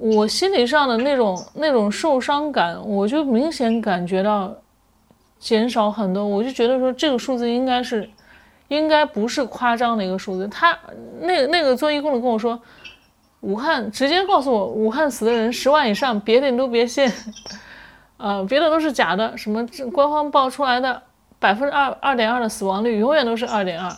[0.00, 4.50] 我心理上的那种那种受伤感，我就明显感觉到
[5.38, 6.26] 减少很多。
[6.26, 8.08] 我就觉得说这个数字应该是，
[8.68, 10.48] 应该不是夸张的一个数字。
[10.48, 10.74] 他
[11.20, 12.58] 那那个做义工的跟我说，
[13.40, 17.06] 武汉直接告诉我，武汉死的人十万以上，别的你都别信，
[18.16, 21.02] 呃，别的都是假的，什么官方报出来的。
[21.38, 23.90] 百分之二二点二的死亡率永远都是二点二，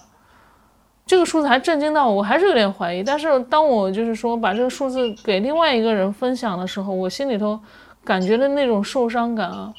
[1.13, 3.03] 这个数字还震惊到我，我还是有点怀疑。
[3.03, 7.61] 但是当我就是说把这个数字给另外一个人分享的时候，我心里头
[8.03, 9.71] 感觉的那种受伤感啊，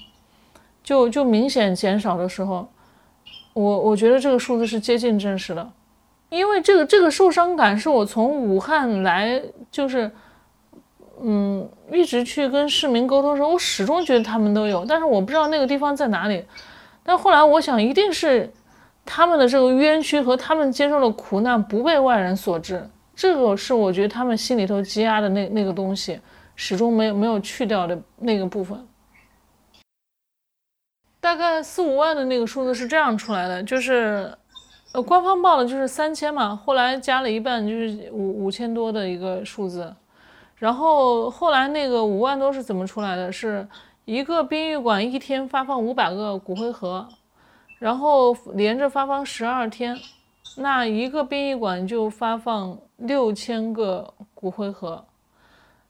[0.83, 2.69] 就就明显减少的时候，
[3.53, 5.67] 我我觉得这个数字是接近真实的，
[6.29, 9.41] 因为这个这个受伤感是我从武汉来
[9.71, 10.11] 就是
[11.19, 16.45] 嗯一直去跟市民沟通的时候，我始终觉得他们都有，但是我不知道那个地方在哪里。
[17.03, 18.53] 但后来我想，一定是
[19.05, 26.19] 他们的这个冤屈和他们接受的苦难不被外人所知，这个是我觉得他们心里头积压的那那个东西，
[26.55, 28.87] 始终没有没有去掉的那个部分。
[31.19, 34.33] 大概四五万的那个数字是这样出来的，就是
[34.93, 39.93] 呃官方报的就是三千嘛，后来加了一半就是五五千多的一个数字，
[40.55, 43.31] 然后后来那个五万多是怎么出来的？
[43.31, 43.67] 是。
[44.05, 47.07] 一个殡仪馆一天发放五百个骨灰盒，
[47.83, 49.93] 然后连着发放十二天，
[50.55, 55.03] 那一个殡仪馆就发放六千个骨灰盒。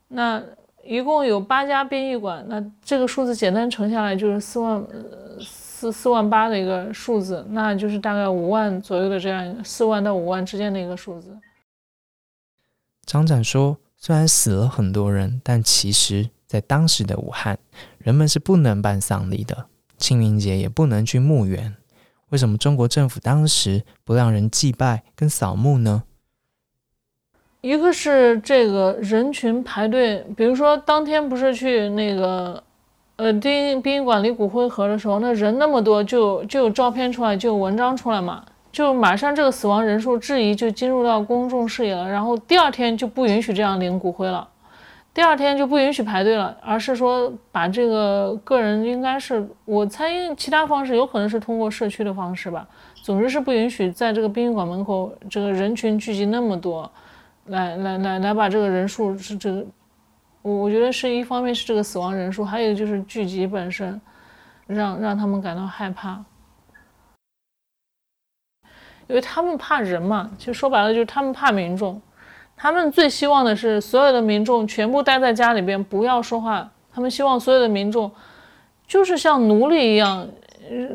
[0.07, 0.41] 那
[0.83, 4.83] 一共有八家殡仪馆，那这个数字简单乘下来就是四万
[5.39, 11.37] 四四万八的一个数字，那就是大概五万左右的这样四万到五万之间的一个数字。
[13.05, 17.59] 张展说：“虽然死了很多人，但其实……”在当时的武汉，
[17.99, 19.65] 人们是不能办丧礼的，
[19.97, 21.75] 清明节也不能去墓园。
[22.33, 26.01] 为什么中国政府当时不让人祭拜跟扫墓呢？
[27.61, 32.63] 一个是这个人群排队，比如说当天不是去那个
[33.17, 44.49] 呃殡殡仪馆里骨灰盒的时候，那人那么多，就就有照片出来，就有文章出来嘛，就马上这个死亡人数质疑就进入到公众视野了，然后第二天就不允许这样领骨灰了。
[45.13, 52.67] 第二天就不允许排队了，而是说把这个个人应该是我猜其他方式有可能是通过社区的方式吧。
[52.95, 56.91] 总之是不允许在这个殡仪馆门口这个人群聚集那么多，
[57.45, 59.63] 来来来来把这个人数是这个，
[60.41, 64.01] 我我觉得是一方面是这个死亡人数，还有就是聚集本身
[64.65, 66.23] 让让他们感到害怕，
[69.07, 72.01] 因为他们怕人嘛，其实说白了就是他们怕民众。
[72.63, 76.71] 他们最希望的是所有的民众全部待在家里边，不要说话。
[76.93, 78.09] 他们希望所有的民众
[78.87, 80.25] 就是像奴隶一样，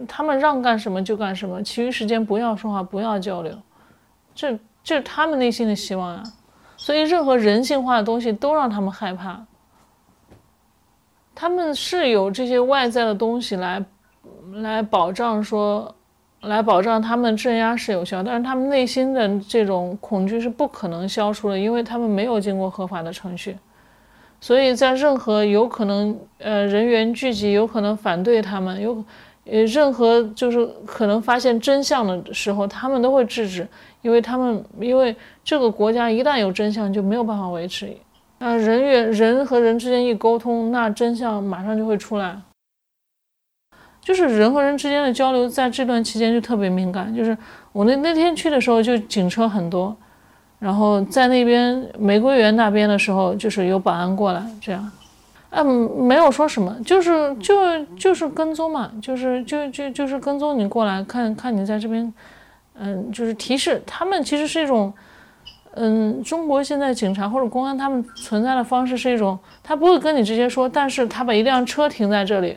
[0.09, 3.53] 他们让干什么就干什么，其余时间不要说话，不要交流。
[4.35, 6.23] 这这是他们内心的希望啊。
[6.79, 9.45] 所以任何人性化的东西都让他们害怕。
[11.35, 13.85] 他们是有这些外在的东西来
[14.55, 15.95] 来保障说。
[16.43, 23.57] 来保障他们镇压是有效，但是他们内心的这种恐惧是不可能消除的，因为他们没有经过合法的程序。
[24.41, 29.05] 所以在任何有可能呃人员聚集、有可能反对他们、有
[29.47, 33.67] 呃任何就是可能发现真相的时候，他们都会制止，
[34.01, 37.93] 因为他们因为这个国家一旦有真相就没有办法维持。
[38.39, 42.41] 那人员人和人之间一沟通，那真相马上就会出来。
[44.09, 47.15] 就是人和人之间的交流，在这段期间就特别敏感。
[47.15, 47.37] 就是
[47.73, 49.95] 我那那天去的时候，就警车很多，
[50.59, 54.91] 然后在那边玫瑰园那边的时候，就是有保安过来，这样，
[55.51, 55.67] 嗯，
[56.07, 62.11] 没有说什么，就是就就是跟踪嘛，就是就就就是跟踪你过来看看你在这边，
[62.79, 64.91] 嗯，就是提示他们其实是一种，
[65.75, 72.57] 嗯，中国现在警察或者公安他们存在的方式是一种，他不会跟你直接说，但是他把一辆车停在这里。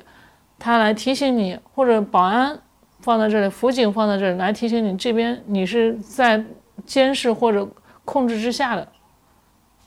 [0.61, 2.59] 他来提醒你，或者保安
[2.99, 6.45] 放在这里，辅警放在这里来提醒你，这边你是在
[6.85, 7.67] 监视或者
[8.05, 8.87] 控制之下的。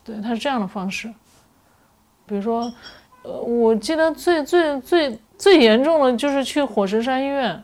[0.03, 1.09] 对，他是这样的方式。
[2.27, 2.73] 比如说，
[3.23, 7.63] 呃，我记得最最最最严重的就是去火神山医院，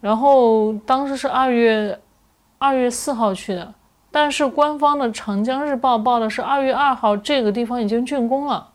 [0.00, 1.98] 然后当时是二月
[2.58, 3.74] 二月四号去的，
[4.10, 8.68] 但是官方的《长江日报》报的是二月二号这个地方已经竣工了。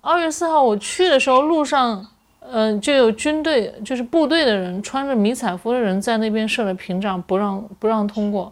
[0.00, 2.06] 二月四号我去的时候，路上，
[2.40, 8.50] 嗯，就有军队，就是部队的人，穿着迷彩服的人在那边设了屏障，不让不让通过。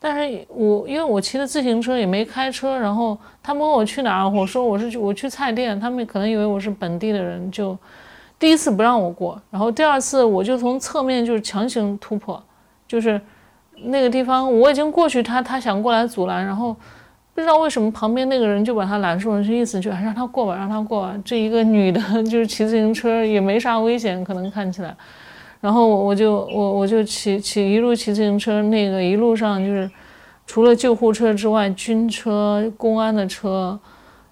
[0.00, 7.76] 但是我因为我骑的自行车也没开车，然后他们问我去哪儿，我说我是去我去菜店，他们可能以为我是本地的人，就
[8.38, 12.42] 第一次不让我过，然后第二次我就从侧面就是强行突破，
[12.88, 13.20] 就是
[13.84, 16.74] 那个地方我已经过去，他他想过来阻拦，然后。
[17.34, 21.14] 不知道为什么旁边那个人就把他拦住了，就意思就让他过吧，让他过吧。
[21.24, 24.94] 这一个女的，就是骑自行车也没啥危险，可能看起来。
[25.60, 29.90] 然后我就我我就骑骑一路骑自行车，那个一路上就是
[30.46, 33.78] 除了救护车之外，军车、公安的车，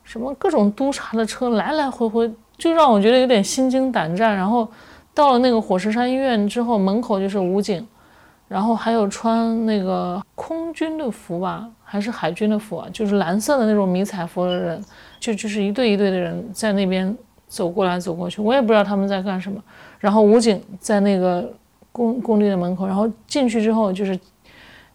[0.04, 4.36] 什么各种督察的车来来回回，就让我觉得有点心惊胆战。
[4.36, 4.68] 然后
[5.14, 7.86] 到了那个火石山医院之后，门口就是武警，
[8.46, 11.66] 然后还有穿那个空军的服吧。
[11.92, 14.80] 还是海军的服啊，就是蓝色的那种迷彩服的人，
[15.18, 17.12] 就就是一队一队的人在那边
[17.48, 19.60] 走过来走过去，我也不知道他们在干什么。
[19.98, 21.52] 然后武警在那个
[21.90, 24.16] 工工地的门口，然后进去之后就是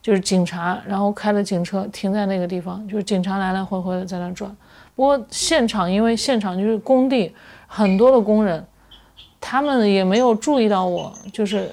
[0.00, 4.50] 就是警察，然后开了警车停在那个地方，就是警察来来回回的在那转。
[4.94, 7.30] 不过现场因为现场就是工地，
[7.66, 8.64] 很多的工人，
[9.38, 11.70] 他们也没有注意到我，就是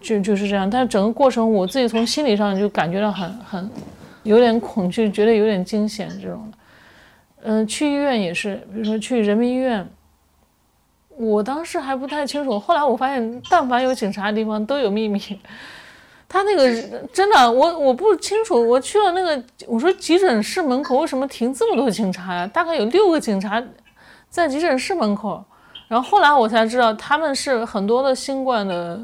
[0.00, 0.70] 就就是这样。
[0.70, 3.70] 但是整个过程我自己从心理上就感觉到很很。
[4.26, 6.58] 有点恐惧，觉得有点惊险这种的，
[7.44, 9.88] 嗯，去医院也是，比如说去人民医院，
[11.16, 15.20] 我当时还不太清楚，后来我发现，但凡有警察的地方都有秘密。
[16.28, 16.68] 他那个
[17.12, 22.46] 真的，我我不清楚，我去了那个，我说急诊室门口为什么停这么多警察呀？
[22.48, 23.62] 大概有六个警察
[24.28, 25.44] 在急诊室门口，
[25.86, 29.00] 然后后来我才知道，他们是很多的新冠的。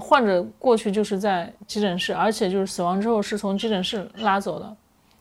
[0.00, 4.76] 患者过去就是在急诊室，而且就是死亡之后是从急诊室拉走的，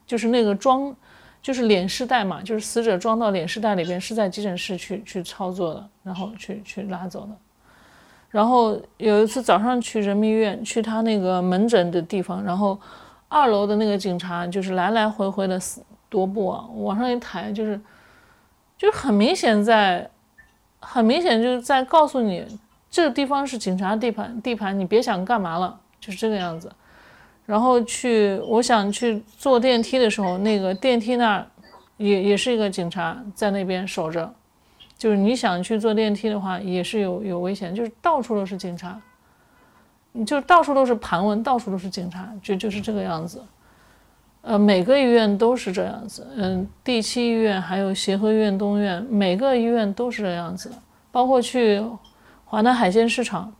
[0.08, 0.96] 就是那个装，
[1.42, 7.30] 就是脸饰袋嘛，就是死者装到脸饰袋里边，是在急诊室去去操作的，然后去去拉走的。
[8.30, 12.80] 然后有一次早上去人民医院，去他那个门诊的地方，然后
[13.28, 15.60] 二楼的那个警察就是来来回回的
[16.10, 17.80] 踱步啊，往上一抬，就是
[18.78, 20.10] 就很明显在，
[20.80, 22.46] 很明显就是在告诉你。
[22.94, 26.72] 这个地方是警察地盘，地盘你别想干嘛了，就是这个样子。
[27.44, 31.48] 然后去，我想去坐电梯的时候，那个电梯那儿
[31.98, 34.32] 也也是一个警察在那边守着，
[34.96, 39.02] 就是你想去坐电梯的话，也是有有危险，就是到处都是警察，
[40.12, 43.42] 你就到处都是盘问，到处都是警察，就就是这个样子。
[44.44, 50.72] 呃，每个医院都是这样子，嗯，第七医院还有协和医院东院，每个医院都是这样子，
[51.12, 51.84] 包括去。
[52.54, 53.52] 华南海鲜市场，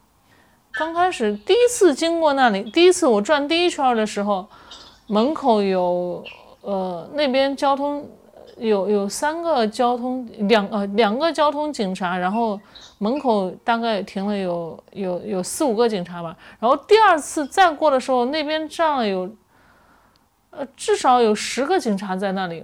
[0.72, 4.48] 刚开始第一次经过那里，第一次我转第一圈的时候，
[5.08, 6.24] 门口有
[6.62, 8.08] 呃那边交通
[8.58, 12.62] 有有三个交通两呃两个交通警察，然后
[13.00, 16.38] 门口大概停了有有有四五个警察吧。
[16.60, 19.28] 然后第二次再过的时候，那边站了有
[20.52, 22.64] 呃至少有十个警察在那里，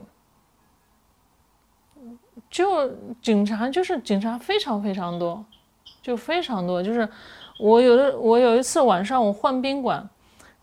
[2.51, 2.87] 就
[3.19, 5.43] 警察就是警察非常非常多。
[6.09, 7.07] 就非常多，就是
[7.59, 10.03] 我有的，我有一次晚上我换宾馆，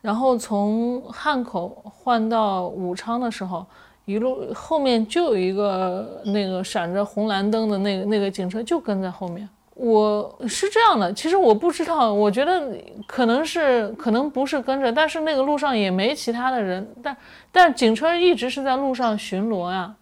[0.01, 3.65] 然后从汉口换到武昌的时候，
[4.03, 9.47] 一路后面就有一个那个闪着红蓝灯的那个那个警车就跟在后面。
[9.73, 12.69] 我是这样的，其实我不知道，我觉得
[13.05, 17.15] 可能是可能不是跟着，但是那个路上也没其他的人，但
[17.53, 19.95] 但警车一直是在路上巡逻呀。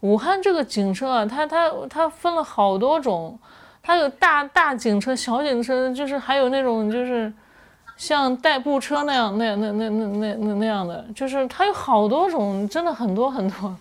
[0.00, 3.38] 武汉这个警车啊，它它它分了好多种。
[3.82, 7.32] 它有大大警车、小警车，就是还有那种就是
[7.96, 13.74] 像代步车那样、那、那、那、那、那、那那样的，就是它有好多种，真的很多很多。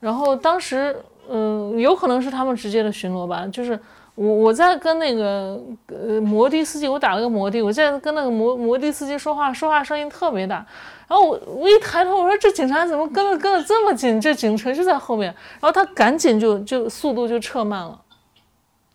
[0.00, 0.94] 然后当时，
[1.28, 3.46] 嗯，有可能是他们直接的巡逻吧。
[3.50, 3.78] 就是
[4.14, 10.64] 我我在跟那个呃摩的司机，我打了个摩的，我在跟那个摩摩的司机说话，说话声音特别大。
[11.08, 14.20] 然后我我一抬头，我说这警察怎么跟了跟了这么紧？
[14.20, 15.34] 这警车就在后面。
[15.60, 17.98] 然后他赶紧就就速度就撤慢了。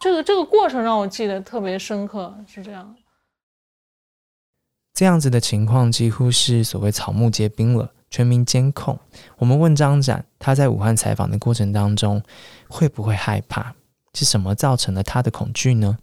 [0.01, 2.95] 这个这个过程让我记得特别深刻，是这样。
[4.95, 8.97] 这样子的情况几乎是所谓草木皆兵了，全民监控。
[9.37, 12.21] 我们问张展，他在武汉采访的过程当中
[12.67, 13.75] 会不会害怕？
[14.15, 15.99] 是什么造成了他的恐惧呢？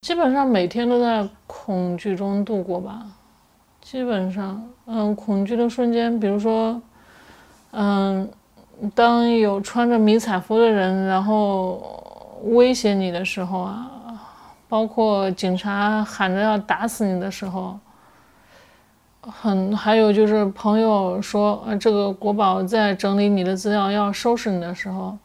[0.00, 3.06] 基本上每天都在恐惧中度过吧。
[3.80, 6.82] 基本上，嗯，恐惧的瞬间，比如说，
[7.70, 8.28] 嗯，
[8.96, 12.08] 当有穿着迷彩服的人，然后。
[12.44, 13.90] 威胁你的时候啊，
[14.68, 17.78] 包括警察喊着要打死你的时候，
[19.20, 25.16] 很还有就是朋友说，呃，这个国宝在整理你的资料要收拾你的时候，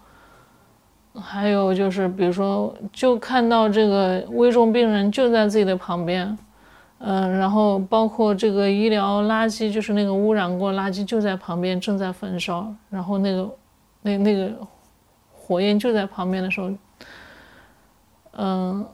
[1.19, 6.37] 还有就是比如说就看到这个危重病人就在自己的旁边，
[6.99, 13.49] 嗯，然后包括这个医疗垃圾，就是那个污染过垃圾就在旁边正在焚烧，然后那个
[14.03, 14.51] 那那个
[15.33, 16.69] 火焰就在旁边的时候，
[18.37, 18.85] 嗯。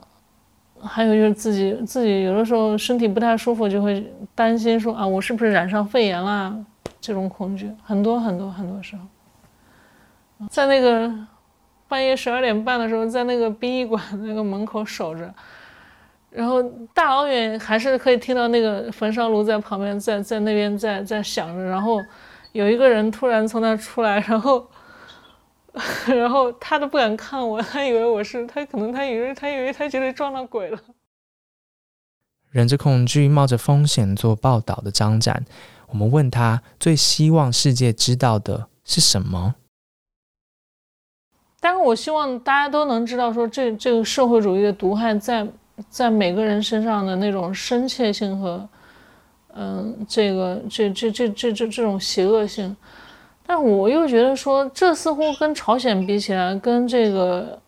[0.86, 6.54] 还有就是自己自己有的时候身体不太舒服，就会担心说啊，我是不是染上肺炎啦？
[7.00, 11.10] 这种恐惧很多很多很多时候，在那个
[11.88, 15.34] 半夜十二点半的时候，在那个殡仪馆那个门口守着，
[16.30, 16.62] 然后
[16.94, 21.98] 大老远还是可以听到那个焚烧炉在旁边在在那边在在响着，然后
[22.52, 24.68] 有一个人突然从那出来，然后。
[26.06, 30.80] 然后他都不敢看我，他以为我是他，可能他以为他以为他觉得撞到鬼了。
[32.52, 35.44] 忍着恐惧，冒着风险做报道的张展，
[35.88, 39.56] 我们问他最希望世界知道的是什么？
[41.60, 45.48] 但是我希望大家都能知道，说这这个社会主义的毒害在
[45.90, 48.70] 在每个人身上的那种深切性和，
[49.56, 52.78] 嗯，这个这这这这这这种邪恶性。
[53.46, 57.60] 但我又觉得说，这似乎跟朝鲜比起来，跟这个，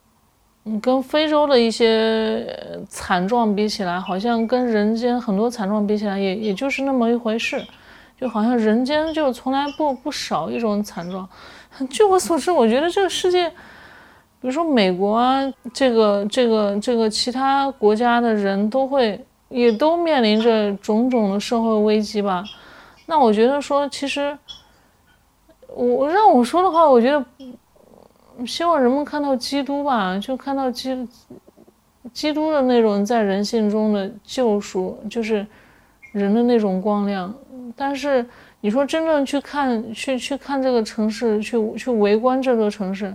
[0.63, 2.47] 嗯，跟非洲的一些
[2.87, 7.61] 惨状比起来，好像跟人间很多惨状比起来，也也就是那么一回事，
[8.19, 11.27] 就好像人间就从来不不少一种惨状。
[11.91, 15.41] 据我所知，我觉得这个世界，比如说美国啊，
[15.73, 22.45] 这个这个这个其他国家的人都会，也都面临着种种的社会危机吧。
[23.07, 24.35] 那我觉得说，其实。
[25.75, 27.25] 我让我说的话，我觉得
[28.45, 31.07] 希望人们看到基督吧，就看到基
[32.13, 35.45] 基督的那种在人性中的救赎，就是
[36.13, 37.33] 人的那种光亮。
[37.75, 38.25] 但是
[38.61, 43.13] 你说真正去看，去去看这个城市，去去围观这座城市，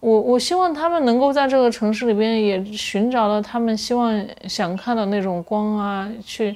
[0.00, 4.12] 我我希望他们能够在这个城市里边也寻找到他们希望
[4.46, 6.54] 想看到那种光啊，去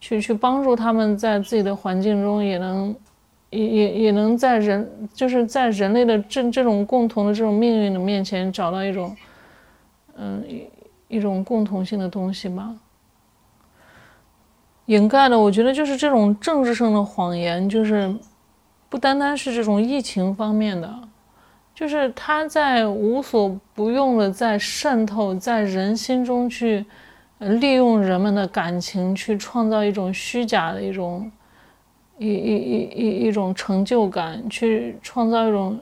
[0.00, 2.92] 去去帮助他们在自己的环境中也能。
[3.50, 9.16] 也也也能在人就是在人类的这这种共同的这种命运的面前找到一种，
[10.16, 10.44] 嗯
[11.08, 12.74] 一种共同性的东西吧。
[14.86, 18.14] 掩盖的，我觉得就是这种政治上的谎言，就是
[18.88, 20.94] 不单单是这种疫情方面的，
[21.74, 26.84] 就是他在无所不用的在渗透在人心中去，
[27.38, 31.30] 利用人们的感情去创造一种虚假的一种。
[32.18, 35.78] 一一一一一种成就感，去创造一种，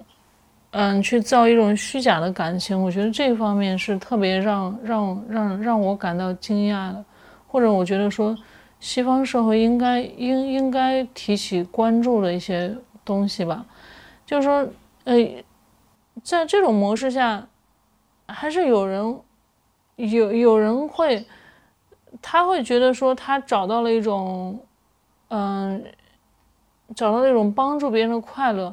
[0.73, 2.81] 嗯，去造一种虚假的感情。
[2.81, 7.03] 我觉得这方面是特别让让让让我感到惊讶的，
[7.47, 8.37] 或者我觉得说，
[8.81, 13.65] 西方社会应该应应该提起关注的一些东西吧。
[14.27, 14.69] 就是说，
[15.05, 15.17] 呃，
[16.23, 17.47] 在这种模式下，
[18.29, 19.21] 还是有人
[19.97, 21.25] 有有人会，
[22.21, 24.61] 他会觉得说他找到了一种，
[25.29, 25.83] 嗯。
[26.95, 28.73] 找到那种帮助别人的快乐，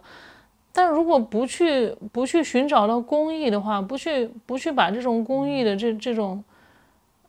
[0.72, 6.43] 但如果不去不去寻找到公益的话，不去不去把这种公益的这这种，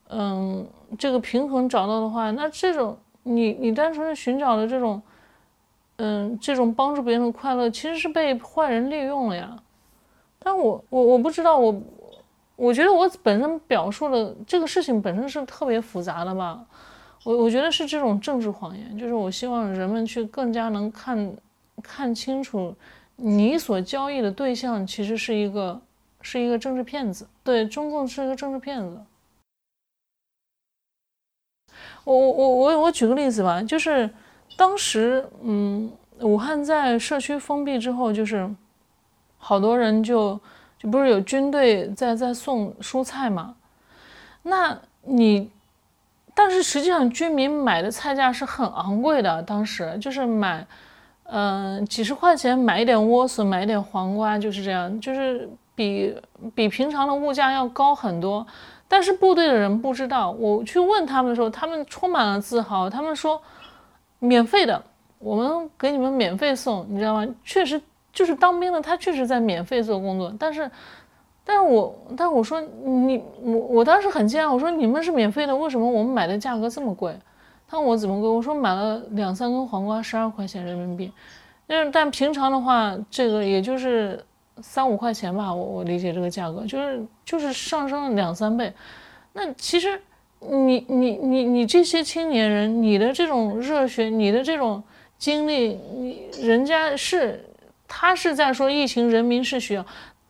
[0.08, 0.66] 嗯，
[0.98, 5.00] 这个平衡找到的话，那这种你你单纯的寻找的这种，
[5.96, 9.56] 嗯，这种帮助别人的快乐，其实是被坏人利用了呀。
[10.38, 11.74] 但我我我不知道，我
[12.56, 16.62] 我觉得我本身表述的这个事情本身是特别复杂的吧。
[17.24, 21.36] 我我觉得是这种政治谎言，就是我希望人们去更加能看
[21.82, 22.76] 看清楚，
[23.16, 25.80] 你所交易的对象其实是一个
[26.20, 29.02] 是一个政治骗子，对中共是一个政治骗子。
[32.04, 34.08] 我我我我我举个例子吧，就是
[34.58, 38.48] 当时嗯，武汉在社区封闭之后，就是
[39.38, 40.38] 好多人就
[40.78, 43.56] 就不是有军队在在送蔬菜嘛，
[44.42, 45.50] 那你。
[46.36, 49.40] 但是实际上，居民买的菜价是很昂贵的。
[49.44, 50.66] 当时就是买，
[51.24, 56.12] 嗯，几十块钱买一点莴笋，买一点黄瓜，就是这样，就是比
[56.54, 58.44] 比平常的物价要高很多。
[58.88, 63.40] 但是部队的人不知道，我去问他们的时候，他们充满了自豪，他们说
[64.18, 64.82] 免费的，
[65.20, 67.26] 我们给你们免费送，你知道吗？
[67.44, 67.80] 确实
[68.12, 70.68] 就是当兵的，他确实在免费做工作，但是。
[71.44, 77.14] 但我，但我说你，我我当时很惊讶，我说你们是免费的，为什么我们买的价格这么贵？
[77.68, 78.28] 他问我怎么贵？
[78.28, 81.12] 我说买了两三根黄瓜，十二块钱人民币。
[81.66, 84.22] 但是但平常的话，这个也就是
[84.60, 88.72] 三五块钱吧，我我理解这个价格，就是就是上升了两三倍。
[89.32, 90.00] 那其实
[90.40, 94.82] 你你你你这些青年人，你的这种热血，你的这种
[95.18, 97.44] 经历，你人家是
[97.88, 99.84] 他是在说疫情，人民是需要，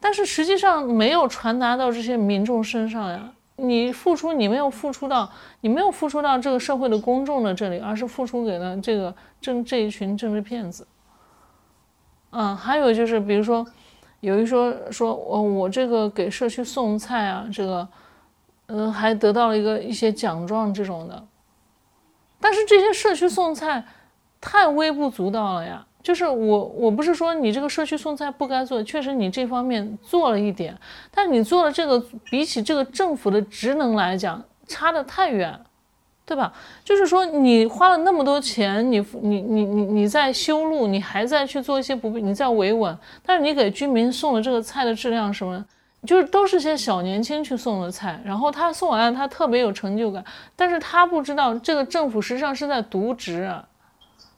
[0.04, 3.32] 但是实际上没有传达到这些民众身上呀。
[3.56, 5.32] 你付出，你没有付出到，
[5.62, 10.86] 你没有付出到这个社会的公众的这里，而是付出给了这个政这一群政治骗子。
[12.32, 13.66] 嗯，还有就是，比如说，
[14.20, 17.88] 有一说说我我这个给社区送菜啊，这个，
[18.66, 21.24] 嗯，还得到了一个一些奖状这种的，
[22.38, 23.82] 但是这些社区送菜
[24.38, 25.86] 太微不足道了呀。
[26.04, 30.76] 就是我，我不是说你这个社区送菜不该做，确实你这方面做了一点，
[31.10, 31.98] 但你做的这个
[32.30, 35.58] 比起这个政府的职能来讲，差得太远，
[36.26, 36.52] 对吧？
[36.84, 42.94] 就是说你花了那么多钱，你你你你你在修路，你还在去做一些不必，你在维稳，
[43.24, 45.64] 但是你给居民送的这个菜的质量什么，
[46.06, 50.22] 就是都是些小年轻去送的菜，然后他送完了，他特别有成就感，
[50.54, 53.50] 但是他不知道这个政府实际上是在渎职。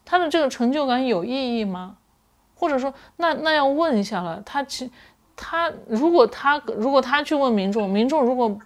[0.06, 1.96] 他的这个成就感有意义吗？
[2.54, 4.40] 或者说，那那要问一下了。
[4.46, 4.90] 他其
[5.36, 8.58] 他如果他如果他去问民众，民众如果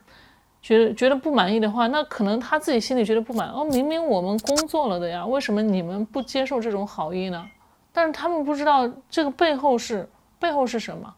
[0.63, 3.49] 觉得觉得不满意的话，那可能他自己心里觉得不满。
[3.49, 7.45] 哦，明明我们工作了的呀，为什么你们不接受这种好意呢？
[7.91, 11.13] 但是他们不知道这个背后是背后是什么。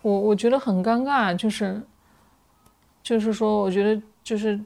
[0.00, 1.82] 我我觉得很尴尬，就是
[3.02, 4.58] 就是说，我觉得就是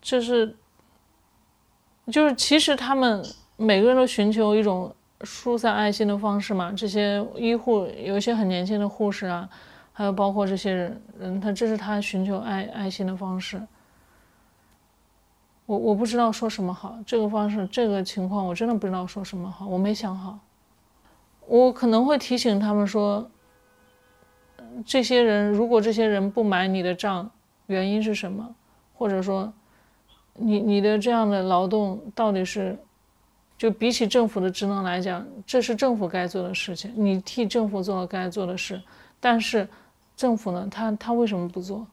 [0.00, 0.56] 这是
[2.10, 3.22] 就是其实他们。
[3.62, 4.92] 每个人都寻求一种
[5.22, 6.72] 疏散爱心的方式嘛。
[6.72, 9.48] 这些医护有一些很年轻的护士啊，
[9.92, 13.62] 还有包括这些人，嗯，他这是他寻求爱爱心的方式。
[15.64, 20.36] 我我不知道说什么好，这个方式这个情况我真的不知道说什么好，我没想好。
[21.46, 23.30] 我可能会提醒他们说，
[24.84, 27.30] 这些人如果这些人不买你的账，
[27.66, 28.52] 原因是什么？
[28.92, 29.52] 或者说，
[30.34, 32.76] 你你的这样的劳动到底是？
[33.62, 38.82] 就比起政府的职能来讲，这是政府该做的事情，你替政府做了该做的事。
[39.20, 39.68] 但是，
[40.16, 41.86] 政府呢，他他为什么不做？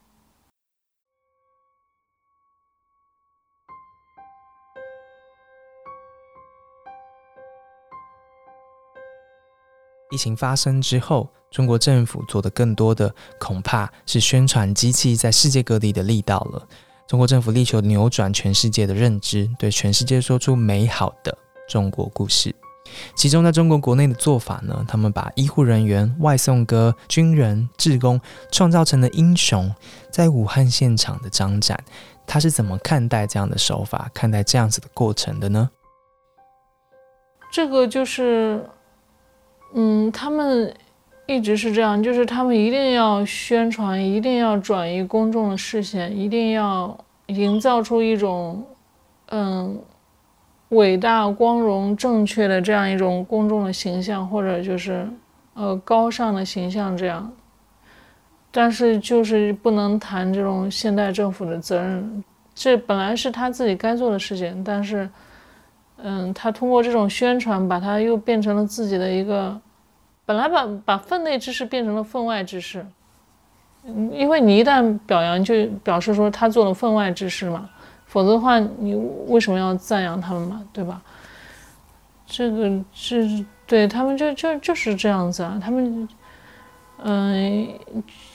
[10.10, 16.66] 疫情发生之后，中国政府做的更多的恐怕是宣传机器在世界各地的力道了。
[17.06, 21.38] 中国政府力求扭转全世界的认知，对全世界说出美好的。
[21.70, 22.52] 中国故事，
[23.14, 24.84] 其中在中国国内的做法呢？
[24.88, 29.72] 他们把医护人员、外送哥、军人、志工创造成了英雄，
[30.10, 31.78] 在武汉现场的张展，
[32.26, 35.70] 他是怎么看待这样的手法、看待这样子的过程的呢？
[37.52, 38.68] 这个就是，
[39.74, 40.74] 嗯，他们
[41.26, 48.64] 一直是这样，就是他们一定要宣传，一定要转移公众的视线，一定要营造出一种，
[49.26, 49.80] 嗯。
[50.70, 55.06] 伟大、光荣、正确的这样一种公众的形象，或者就是
[55.54, 57.30] 呃高尚的形象这样，
[58.50, 65.08] 但是就是不能谈这种现代政府的责任，这本来是他自己该做的事情，但是
[66.02, 69.60] 嗯，他通过这种宣传，把他又变成了自己的一个，
[70.24, 72.86] 本来把把分内之事变成了分外之事，
[73.84, 77.68] 嗯因为你一旦表扬，就表示说他做了分外之事嘛。
[78.10, 78.92] 否则的话，你
[79.28, 80.60] 为什么要赞扬他们嘛？
[80.72, 81.00] 对吧？
[82.26, 86.08] 这个是对他们就就就是这样子啊，他们
[87.04, 87.68] 嗯，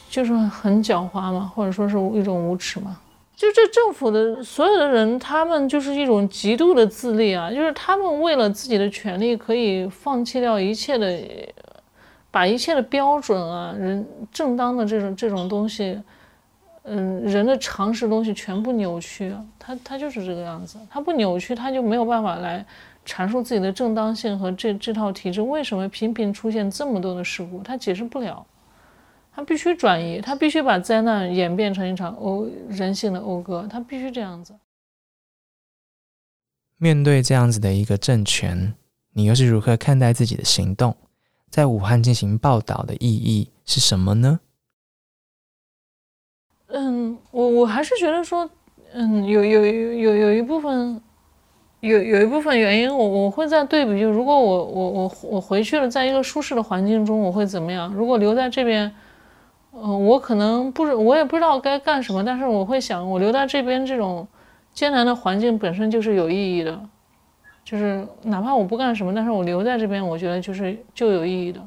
[0.10, 2.98] 就是很狡猾嘛，或者说是一种无耻嘛。
[3.36, 11.22] 就这政府的所有的人，他们就是一种极度的自立啊，就是他们为了自己的权利，可以放弃掉一切的，
[12.32, 16.02] 把一切的标准啊，人正当的这种这种东西。
[16.88, 22.64] 嗯，人的常识东西全部扭曲，他他就是这个样子，他不扭曲，他就没有办法来
[23.04, 28.46] 阐述自己的正当性和这这套体制为什么频频出现这么多的事故，他解释不了，
[29.34, 34.54] 他必须转移，他必须把灾难演变成一场讴人性的讴歌，他必须这样子。
[36.78, 38.76] 面对这样子的一个政权，
[39.14, 40.96] 你又是如何看待自己的行动？
[41.50, 44.40] 在武汉进行报道的意义是什么呢？
[46.78, 48.50] 嗯，我我还是觉得说，
[48.94, 51.00] 嗯，有有有有有一部分，
[51.80, 57.94] 有有一部分原因，我我会在对比，就如果我我我我回去了，在一个舒适的环境中，我会怎么样？
[57.94, 58.94] 如果留在这边，
[59.72, 64.28] 嗯，我可能不，我也不知道该干什么，但是我会想，我留在这边这种
[64.74, 66.78] 艰难的环境本身就是有意义的，
[67.64, 71.66] 就是哪怕我不干什么，但是我留在这边，我觉得就是就有意义的。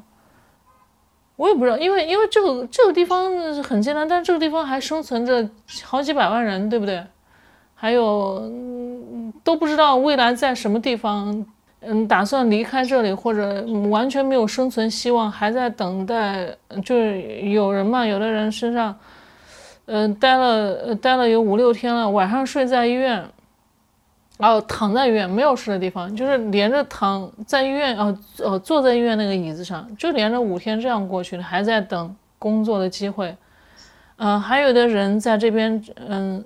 [1.39, 3.31] 我也不知道，因为因为这个这个地方
[3.63, 5.49] 很艰难，但这个地方还生存着
[5.85, 7.01] 好几百万人，对不对？
[7.73, 8.51] 还有
[9.41, 11.45] 都不知道未来在什么地方，
[11.79, 16.45] 嗯，打算离开这里或者完全没有生存希望，还在等待，
[16.83, 18.93] 就是有人嘛，有的人身上，
[19.85, 23.23] 嗯，待了待了有五六天了，晚上睡在医院。
[24.39, 33.35] 哦，躺在医院没有睡的地方，就是连着躺在医院，哦，呃，坐在医院那个椅子上，就连着五天这样过去的，还在等工作的机会。
[34.15, 36.41] 嗯，还有的人在这边，嗯，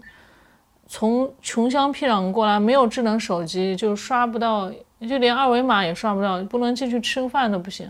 [0.87, 4.71] 从穷乡僻壤过来，没有智能手机，就刷不到，
[5.07, 7.87] 就连二维码也刷不到，不能进去吃个饭都不行。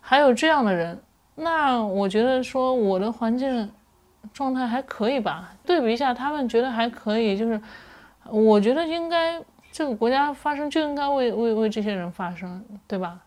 [0.00, 0.96] 还有这样的人，
[1.34, 3.68] 那我觉得说我的环境
[4.32, 5.52] 状态还可以吧？
[5.66, 7.60] 对比一下，他们觉得还可以，就是。
[8.30, 13.20] 我觉得应该这个国家发生就应该为为为这些人发声，对吧？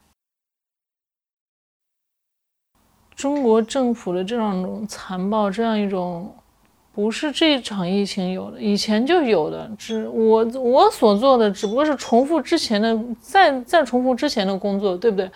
[3.16, 6.32] 中国政府的这样一种残暴，这样一种
[6.94, 9.70] 不是这场疫情有的，以前就有的。
[9.78, 15.30] 只我我所做的只不过是重复之前的，再再重复之前的工作，对不对？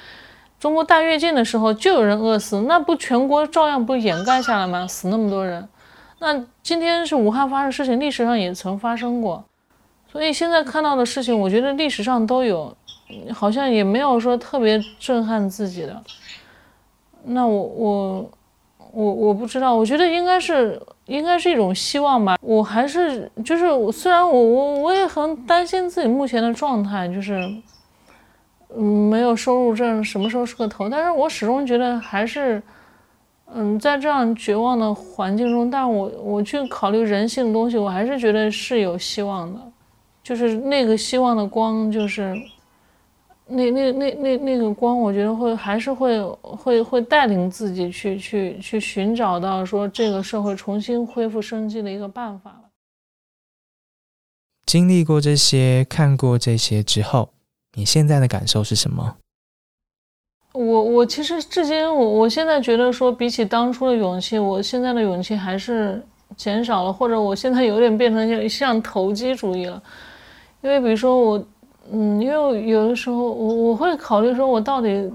[0.60, 4.86] 中国大跃进的时候就有人饿死，那不全国照样不掩盖下来吗？
[4.88, 5.68] 死那么多人，
[6.20, 9.44] 那今天是武汉发生事情，历史上也曾发生过。
[10.12, 12.76] 所以现在看到的事情，我觉得历史上都有，
[13.34, 16.02] 好像也没有说特别震撼自己的。
[17.24, 18.32] 那我我
[18.92, 22.38] 我我不知道，我觉得应该是应该是一种希望吧。
[22.42, 27.40] 我还是就是虽然我我我也很担心自己目前的状态，就是
[28.76, 30.90] 嗯没有收入证，什么时候是个头？
[30.90, 32.62] 但是我始终觉得还是
[33.54, 39.71] 嗯在这样绝望的环境中，但我我去考虑人性的东西，我还是觉得是有希望的。
[40.24, 42.36] 就是那个希望的光，就是
[43.48, 52.56] 那那那那那个光，我觉得会还是会会会带领自己去去去寻找到说这个社会重新恢复生机的一个办法
[54.66, 57.30] 经历过这些，看过这些之后，
[57.74, 59.18] 你现在的感受是什么？
[60.54, 66.02] 我我其实至今我我现在觉得说，比起当初的勇气，我现在的勇气还是
[66.38, 69.82] 减少了，或者我现在有点变成像投机主义了。
[70.62, 71.46] 因为比如说我，
[71.92, 75.12] 嗯，因为有的时候我我会考虑说，我到底，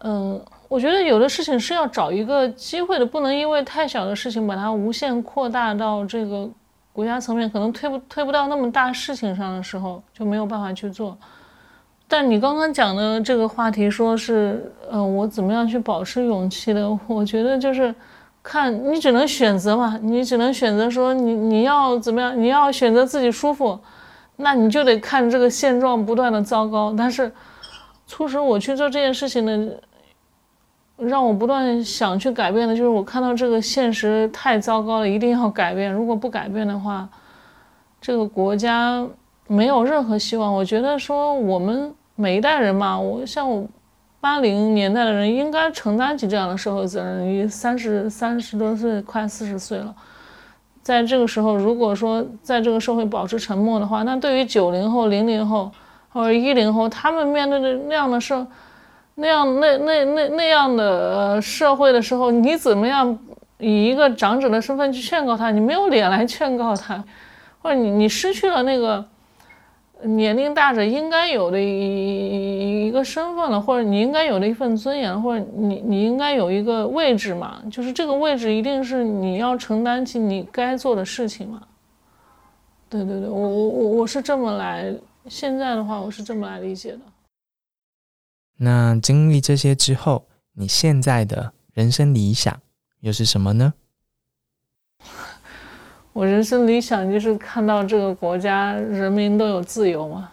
[0.00, 6.48] 嗯，我觉得有的事情是要找一个机会的，不能因为太小的事情把它无限扩大到这个
[6.92, 11.16] 国家层面，可能推不推不到那么大事情上的时候就没有办法去做。
[12.08, 16.88] 但你刚刚讲的这个话题，说是，嗯，我怎么样去保持勇气的？
[17.08, 17.92] 我觉得就是
[18.42, 23.78] 看你只能选择嘛，你只能选择说你你要怎么样，你要选择自己舒服。
[24.36, 27.32] 那你就得看这个现状不断的糟糕，但是
[28.06, 29.80] 促使我去做这件事情的，
[30.98, 35.92] 让我不断想去改变的，就是我看到这个现实太糟糕了，一定要改变。
[35.92, 37.08] 如果不改变的话，
[38.00, 39.06] 这个国家
[39.46, 40.52] 没有任何希望。
[40.54, 43.66] 我觉得说我们每一代人嘛，我像我
[44.20, 47.26] 八零年代的人，应该承担起这样的社会责任。
[47.26, 49.94] 你三十三十多岁，快四十岁了。
[50.86, 55.68] 在这个时候，如果说在这个社会保持沉默的话，那对于九零后、零零后
[56.12, 58.46] 或者一零后，他们面对的那样的社、
[59.16, 63.18] 那样那那那那样的呃社会的时候，你怎么样
[63.58, 65.50] 以一个长者的身份去劝告他？
[65.50, 67.02] 你没有脸来劝告他，
[67.60, 69.04] 或者你你失去了那个。
[70.04, 81.62] 年龄大者应该有的一一个身份了，或者你应该有的一份尊严，或者你你应该有一个位置嘛，就是这个位置一定是你要承担起你该做的事情嘛。
[82.88, 84.94] 对对对，我我我我是这么来，
[85.28, 87.00] 现在的话我是这么来理解的。
[88.58, 92.58] 那经历这些之后，你现在的人生理想
[93.00, 93.74] 又是什么呢？
[96.16, 100.30] 我人生理想就是看到这个国家人民都有自由嘛，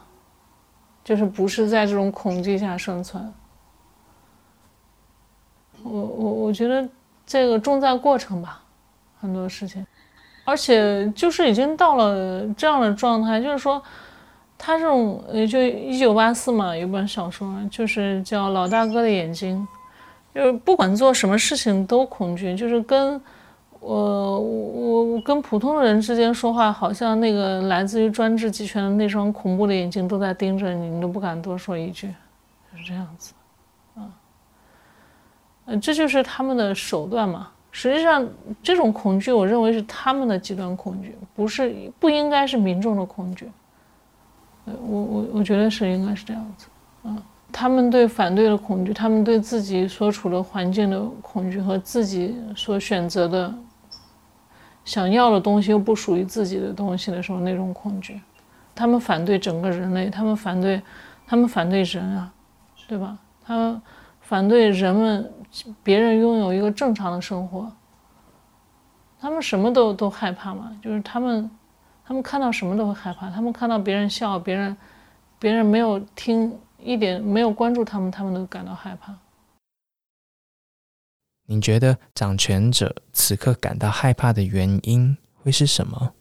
[1.04, 3.22] 就是不是在这种恐惧下生存。
[5.84, 6.88] 我我我觉得
[7.26, 8.62] 这个重在过程吧，
[9.20, 9.86] 很多事情，
[10.46, 13.84] 而且就是已经到了这样的状态，就是说，
[14.58, 19.68] 他这种也就一九八四嘛，有本小说就是叫《老大哥的眼睛》，
[20.34, 23.20] 就是不管做什么事情都恐惧，就是跟。
[23.86, 32.08] 我我我跟普通人之间说话，好像那个来自于专制集权的那双恐怖的眼睛都在盯着你，你都不敢多说一句，
[32.78, 33.34] 是这样子，
[33.96, 34.08] 啊，
[35.66, 37.50] 呃，这就是他们的手段嘛。
[37.72, 38.26] 实际上，
[38.62, 43.52] 这种恐惧，我认为是他们的极端恐惧，不是不应该是民众的恐惧。
[44.64, 46.68] 我我我觉得是应该是这样子，
[47.04, 47.18] 啊。
[47.52, 53.54] 他们对反对的恐惧，他们对自己所处的环境的恐惧和自己所选择的。
[54.86, 58.22] 想要的东西又不属于自己的东西的时候那种恐惧。
[58.76, 60.82] 他们反对整个人类，他们反对，
[61.28, 62.34] 他们反对人啊，
[62.88, 63.18] 对吧？
[63.46, 63.82] 他们
[64.22, 65.32] 反对人们
[65.84, 67.72] 别人拥有一个正常的生活。
[69.20, 71.50] 他们什么都都害怕嘛，就是他们，
[72.04, 73.30] 他们看到什么都会害怕。
[73.30, 74.76] 他们看到别人笑，别人，
[75.40, 79.14] 别人没有听一点，没有关注他们，他们都感到害怕。
[81.46, 86.14] 你觉得掌权者此刻感到害怕的原因会是什么？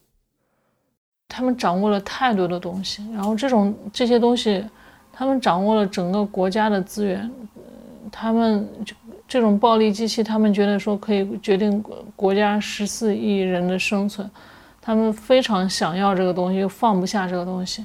[1.28, 4.64] 他们掌握了太多的东西，然后这种这些东西，
[5.12, 7.30] 他们掌握了整个国家的资源，
[8.10, 8.94] 他们就。
[9.28, 11.82] 这种暴力机器，他们觉得说可以决定
[12.14, 14.30] 国家十四亿人的生存，
[14.78, 17.82] 他们非常想要这个东西，又放不下这个东西，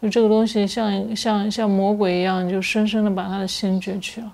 [0.00, 4.32] 就这个东西像像像魔鬼一样，就深深的把他的心攫去了。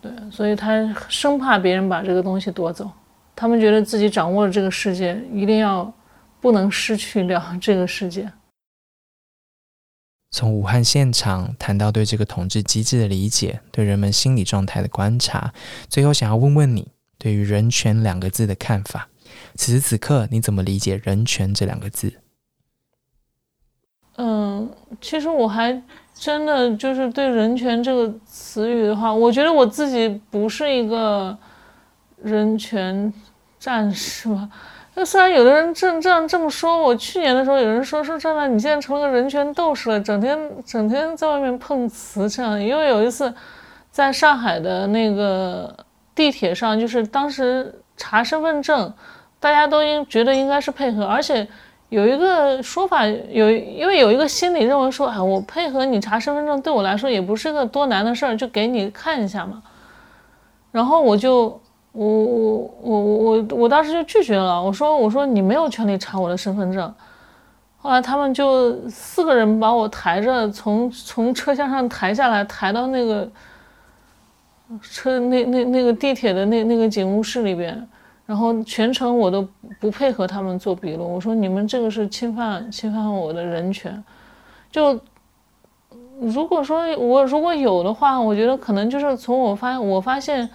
[0.00, 2.90] 对，所以他生怕别人把这个东西夺走，
[3.34, 5.92] 他们觉得自己掌握了这个世界，一定要
[6.40, 8.30] 不能失去了这个世界。
[10.30, 15.52] 从武汉现场谈到对这个统治机制的理解，对人们心理状态的观察，
[15.88, 19.08] 最后想要问问你对于“人权”两个字的看法。
[19.54, 22.20] 此时此刻，你怎么理解“人权”这两个字？
[25.00, 25.82] 其实我还
[26.14, 31.36] 真的就是对“人权”这个词语的话，我觉得我自己不是一个
[32.22, 33.12] 人权
[33.58, 34.48] 战士吧。
[34.94, 42.60] 那虽然有的人这这样这么说，我去年的时候有人说说张楠，你现在成了个人权斗士了，整天整天在外面碰瓷这样。
[42.60, 43.32] 因为有一次
[43.92, 45.72] 在上海的那个
[46.16, 48.92] 地铁上，就是当时查身份证，
[49.38, 51.46] 大家都应觉得应该是配合，而且
[51.88, 59.62] 有一个说法有，因为有一个心理认为说，哎，我配合你查身份证，对我来说也不是个多难的事儿，就给你看一下嘛。
[60.70, 61.60] 然后我就。
[61.92, 66.94] 我我我我我当时就拒绝了，我说我说你没有权利查我的身份证。
[67.78, 73.28] 后来他们就四个人把我抬着从从车厢上抬下来，抬到那个
[74.80, 77.88] 车那那那个地铁的那那个警务室里边，
[78.28, 79.44] 然后全程我都
[79.80, 81.12] 不配合他们做笔录。
[81.12, 84.04] 我说你们这个是侵犯侵犯我的人权。
[84.70, 85.00] 就
[86.20, 90.48] 如果说我如果有的话，我觉得可能就是从我发我发现。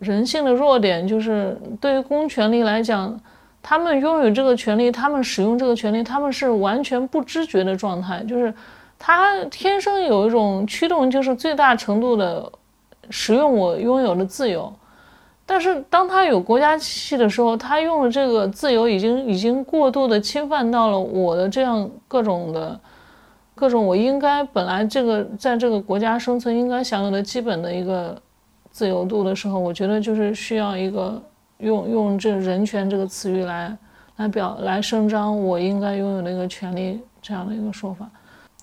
[0.00, 3.20] 人性的弱点就是，对于公权力来讲，
[3.60, 8.54] 他们拥有这个权利，他们使用这个权利，他们是完全不知觉的状态，就是
[8.98, 12.50] 他天生有一种驱动，就是最大程度的
[13.10, 14.72] 使用我拥有的自由。
[15.50, 22.78] 但是当他有国家机器的时候，他用的这个自由已经已经过度的侵犯到了我的这样各种的
[23.56, 28.16] 各种我应该本来这个在这个国家生存应该享有的基本的一个。
[28.72, 31.20] 自由度的时候，我觉得就是需要一个
[31.58, 33.76] 用用这人权这个词语来
[34.14, 38.08] 来表来声张我应该拥有的一个权利这样的一个说法。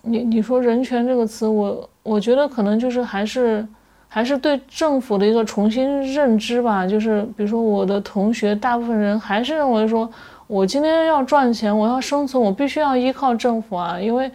[0.01, 3.67] 你你说人权这个词，我我觉得可能就是还是
[4.07, 6.85] 还是对政府的一个重新认知吧。
[6.85, 10.09] 就是比如说我的同学，大部分人还是认为说，
[10.47, 14.31] 我今天要赚钱，我要生存，我必须要依靠政府啊，因为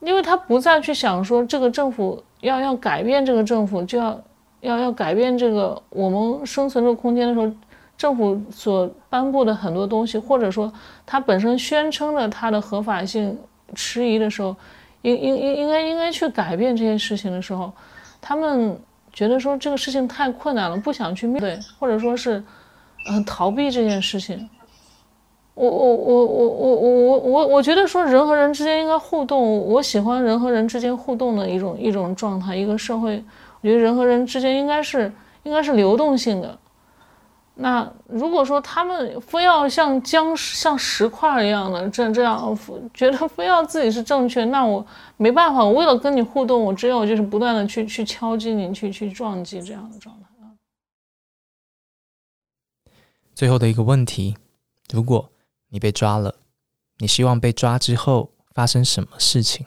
[0.00, 4.20] 因为他不再去想说这个政府要要改变这个政府就要。
[4.62, 7.48] 要要改变这个我们生存这个空间的时候，
[7.96, 10.72] 政府所颁布的很多东西，或者说
[11.04, 13.38] 它本身宣称的它的合法性
[13.74, 14.56] 迟疑的时候，
[15.02, 17.70] 应应应应该应该去改变这些事情的时候，
[18.20, 18.76] 他们
[19.16, 22.42] 觉得说这个事情太困难了，不想去面对，或者说是
[23.08, 24.46] 嗯逃避这件事情。
[25.54, 33.24] 我我我我我我我我我觉得说人和人之间应该互动，我喜欢人和人之间互动的一种一种状态，一个社会。
[33.62, 35.10] 我觉得人和人之间应该是
[35.44, 36.58] 应该是流动性的。
[37.58, 42.58] 那如果说他们非要像僵像石块一样的这这样，
[42.92, 44.86] 觉得非要自己是正确，那我
[45.16, 45.64] 没办法。
[45.64, 50.26] 我为了跟你互动，我只有就是不断的去去敲击你，去去撞击这样的状态。
[53.34, 54.36] 最后的一个问题：
[54.92, 55.30] 如果
[55.68, 56.34] 你被抓了，
[56.98, 59.66] 你希望被抓之后发生什么事情？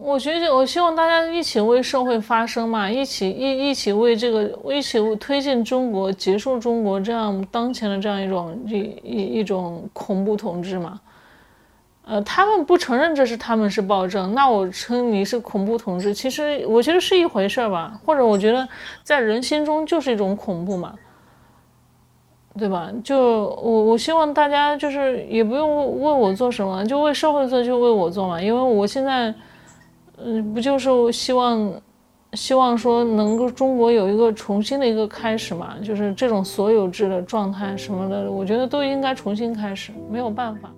[0.00, 11.00] 我觉得，我希望大家一起为社会发声嘛，一起一一起为这个，一起推进中国结束中国这样当前的这样一种一一一种恐怖统治嘛。
[12.06, 18.00] 呃，他们不承认这是他们是暴政，那我称你是恐怖统治，其实我觉得是一回事儿吧。
[18.06, 18.66] 或者我觉得
[19.02, 20.94] 在人心中就是一种恐怖嘛，
[22.56, 22.88] 对吧？
[23.02, 29.34] 就我我希望大家就是也不用为我做什么，就为社会做就为我做嘛，因为我现在。
[30.24, 31.72] 嗯，不就是希望
[32.34, 40.70] 希望说能够中国有一个重新的一个开始嘛，就是这种所有制的状态什么的，我觉得都应该重新开始，没有办法。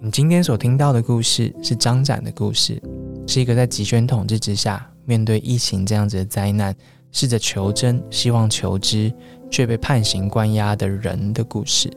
[0.00, 2.80] 你今天所听到的故事是张展的故事，
[3.26, 6.74] 是一个在集权统治之下，面对疫情这样子的灾难，
[7.10, 9.12] 试着求真、希望求知，
[9.50, 11.90] 却被判刑关押的人的故事。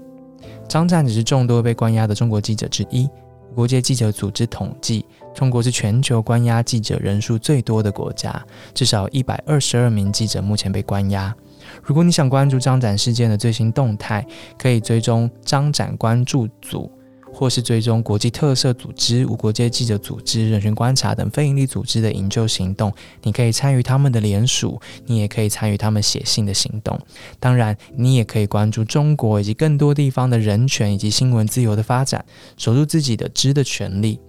[0.67, 3.09] 张展只是众多被关押的中国记者之一。
[3.53, 8.43] 国际记者组织统计，中国是全球关押记者人数最多的国家，
[8.73, 11.35] 至少一百二十二名记者目前被关押。
[11.83, 14.25] 如果你想关注张展事件的最新动态，
[14.57, 16.91] 可以追踪张展关注组。
[17.33, 26.99] 或是追踪国际特色组织、无国界记者组织、人权观察等非营利组织的营救行动，你可以参与他们的联署，你也可以参与他们写信的行动。
[27.39, 32.23] 当然，你也可以关注中国以及更多地方的人权以及新闻自由的发展，
[32.57, 34.19] 守住自己的知的权利。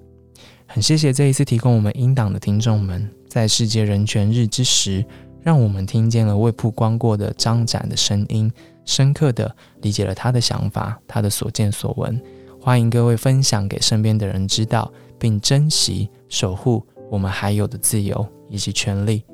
[0.66, 5.04] 很谢谢这一次提供我们英党的听众们，在世界人权日之时，
[5.42, 8.50] 让我们听见了未曝光过的张展的声音，
[8.86, 12.18] 深刻的理解了他的想法，他的所见所闻。
[12.64, 14.88] 欢迎各位分享给身边的人知道，
[15.18, 19.24] 并珍惜、守护我们还有的自由以及权利。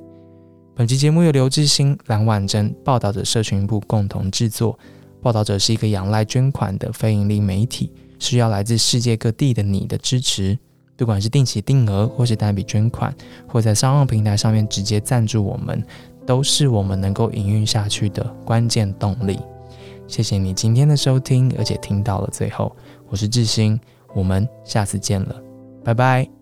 [0.75, 4.79] 本期节目由刘志兴、蓝婉珍报道者社群部共同制作。
[5.21, 10.59] 报道者是一个仰赖捐款的非营利媒体，需要来自世界各地的你的支持。
[10.97, 13.15] 不管是定期定额，或是单笔捐款，
[13.47, 15.85] 或在商业平台上面直接赞助我们，
[16.25, 19.39] 都是我们能够营运下去的关键动力。
[20.07, 22.75] 谢谢你今天的收听，而且听到了最后。
[23.09, 23.79] 我是志兴，
[24.15, 25.43] 我们下次见了，
[25.85, 26.38] 拜拜。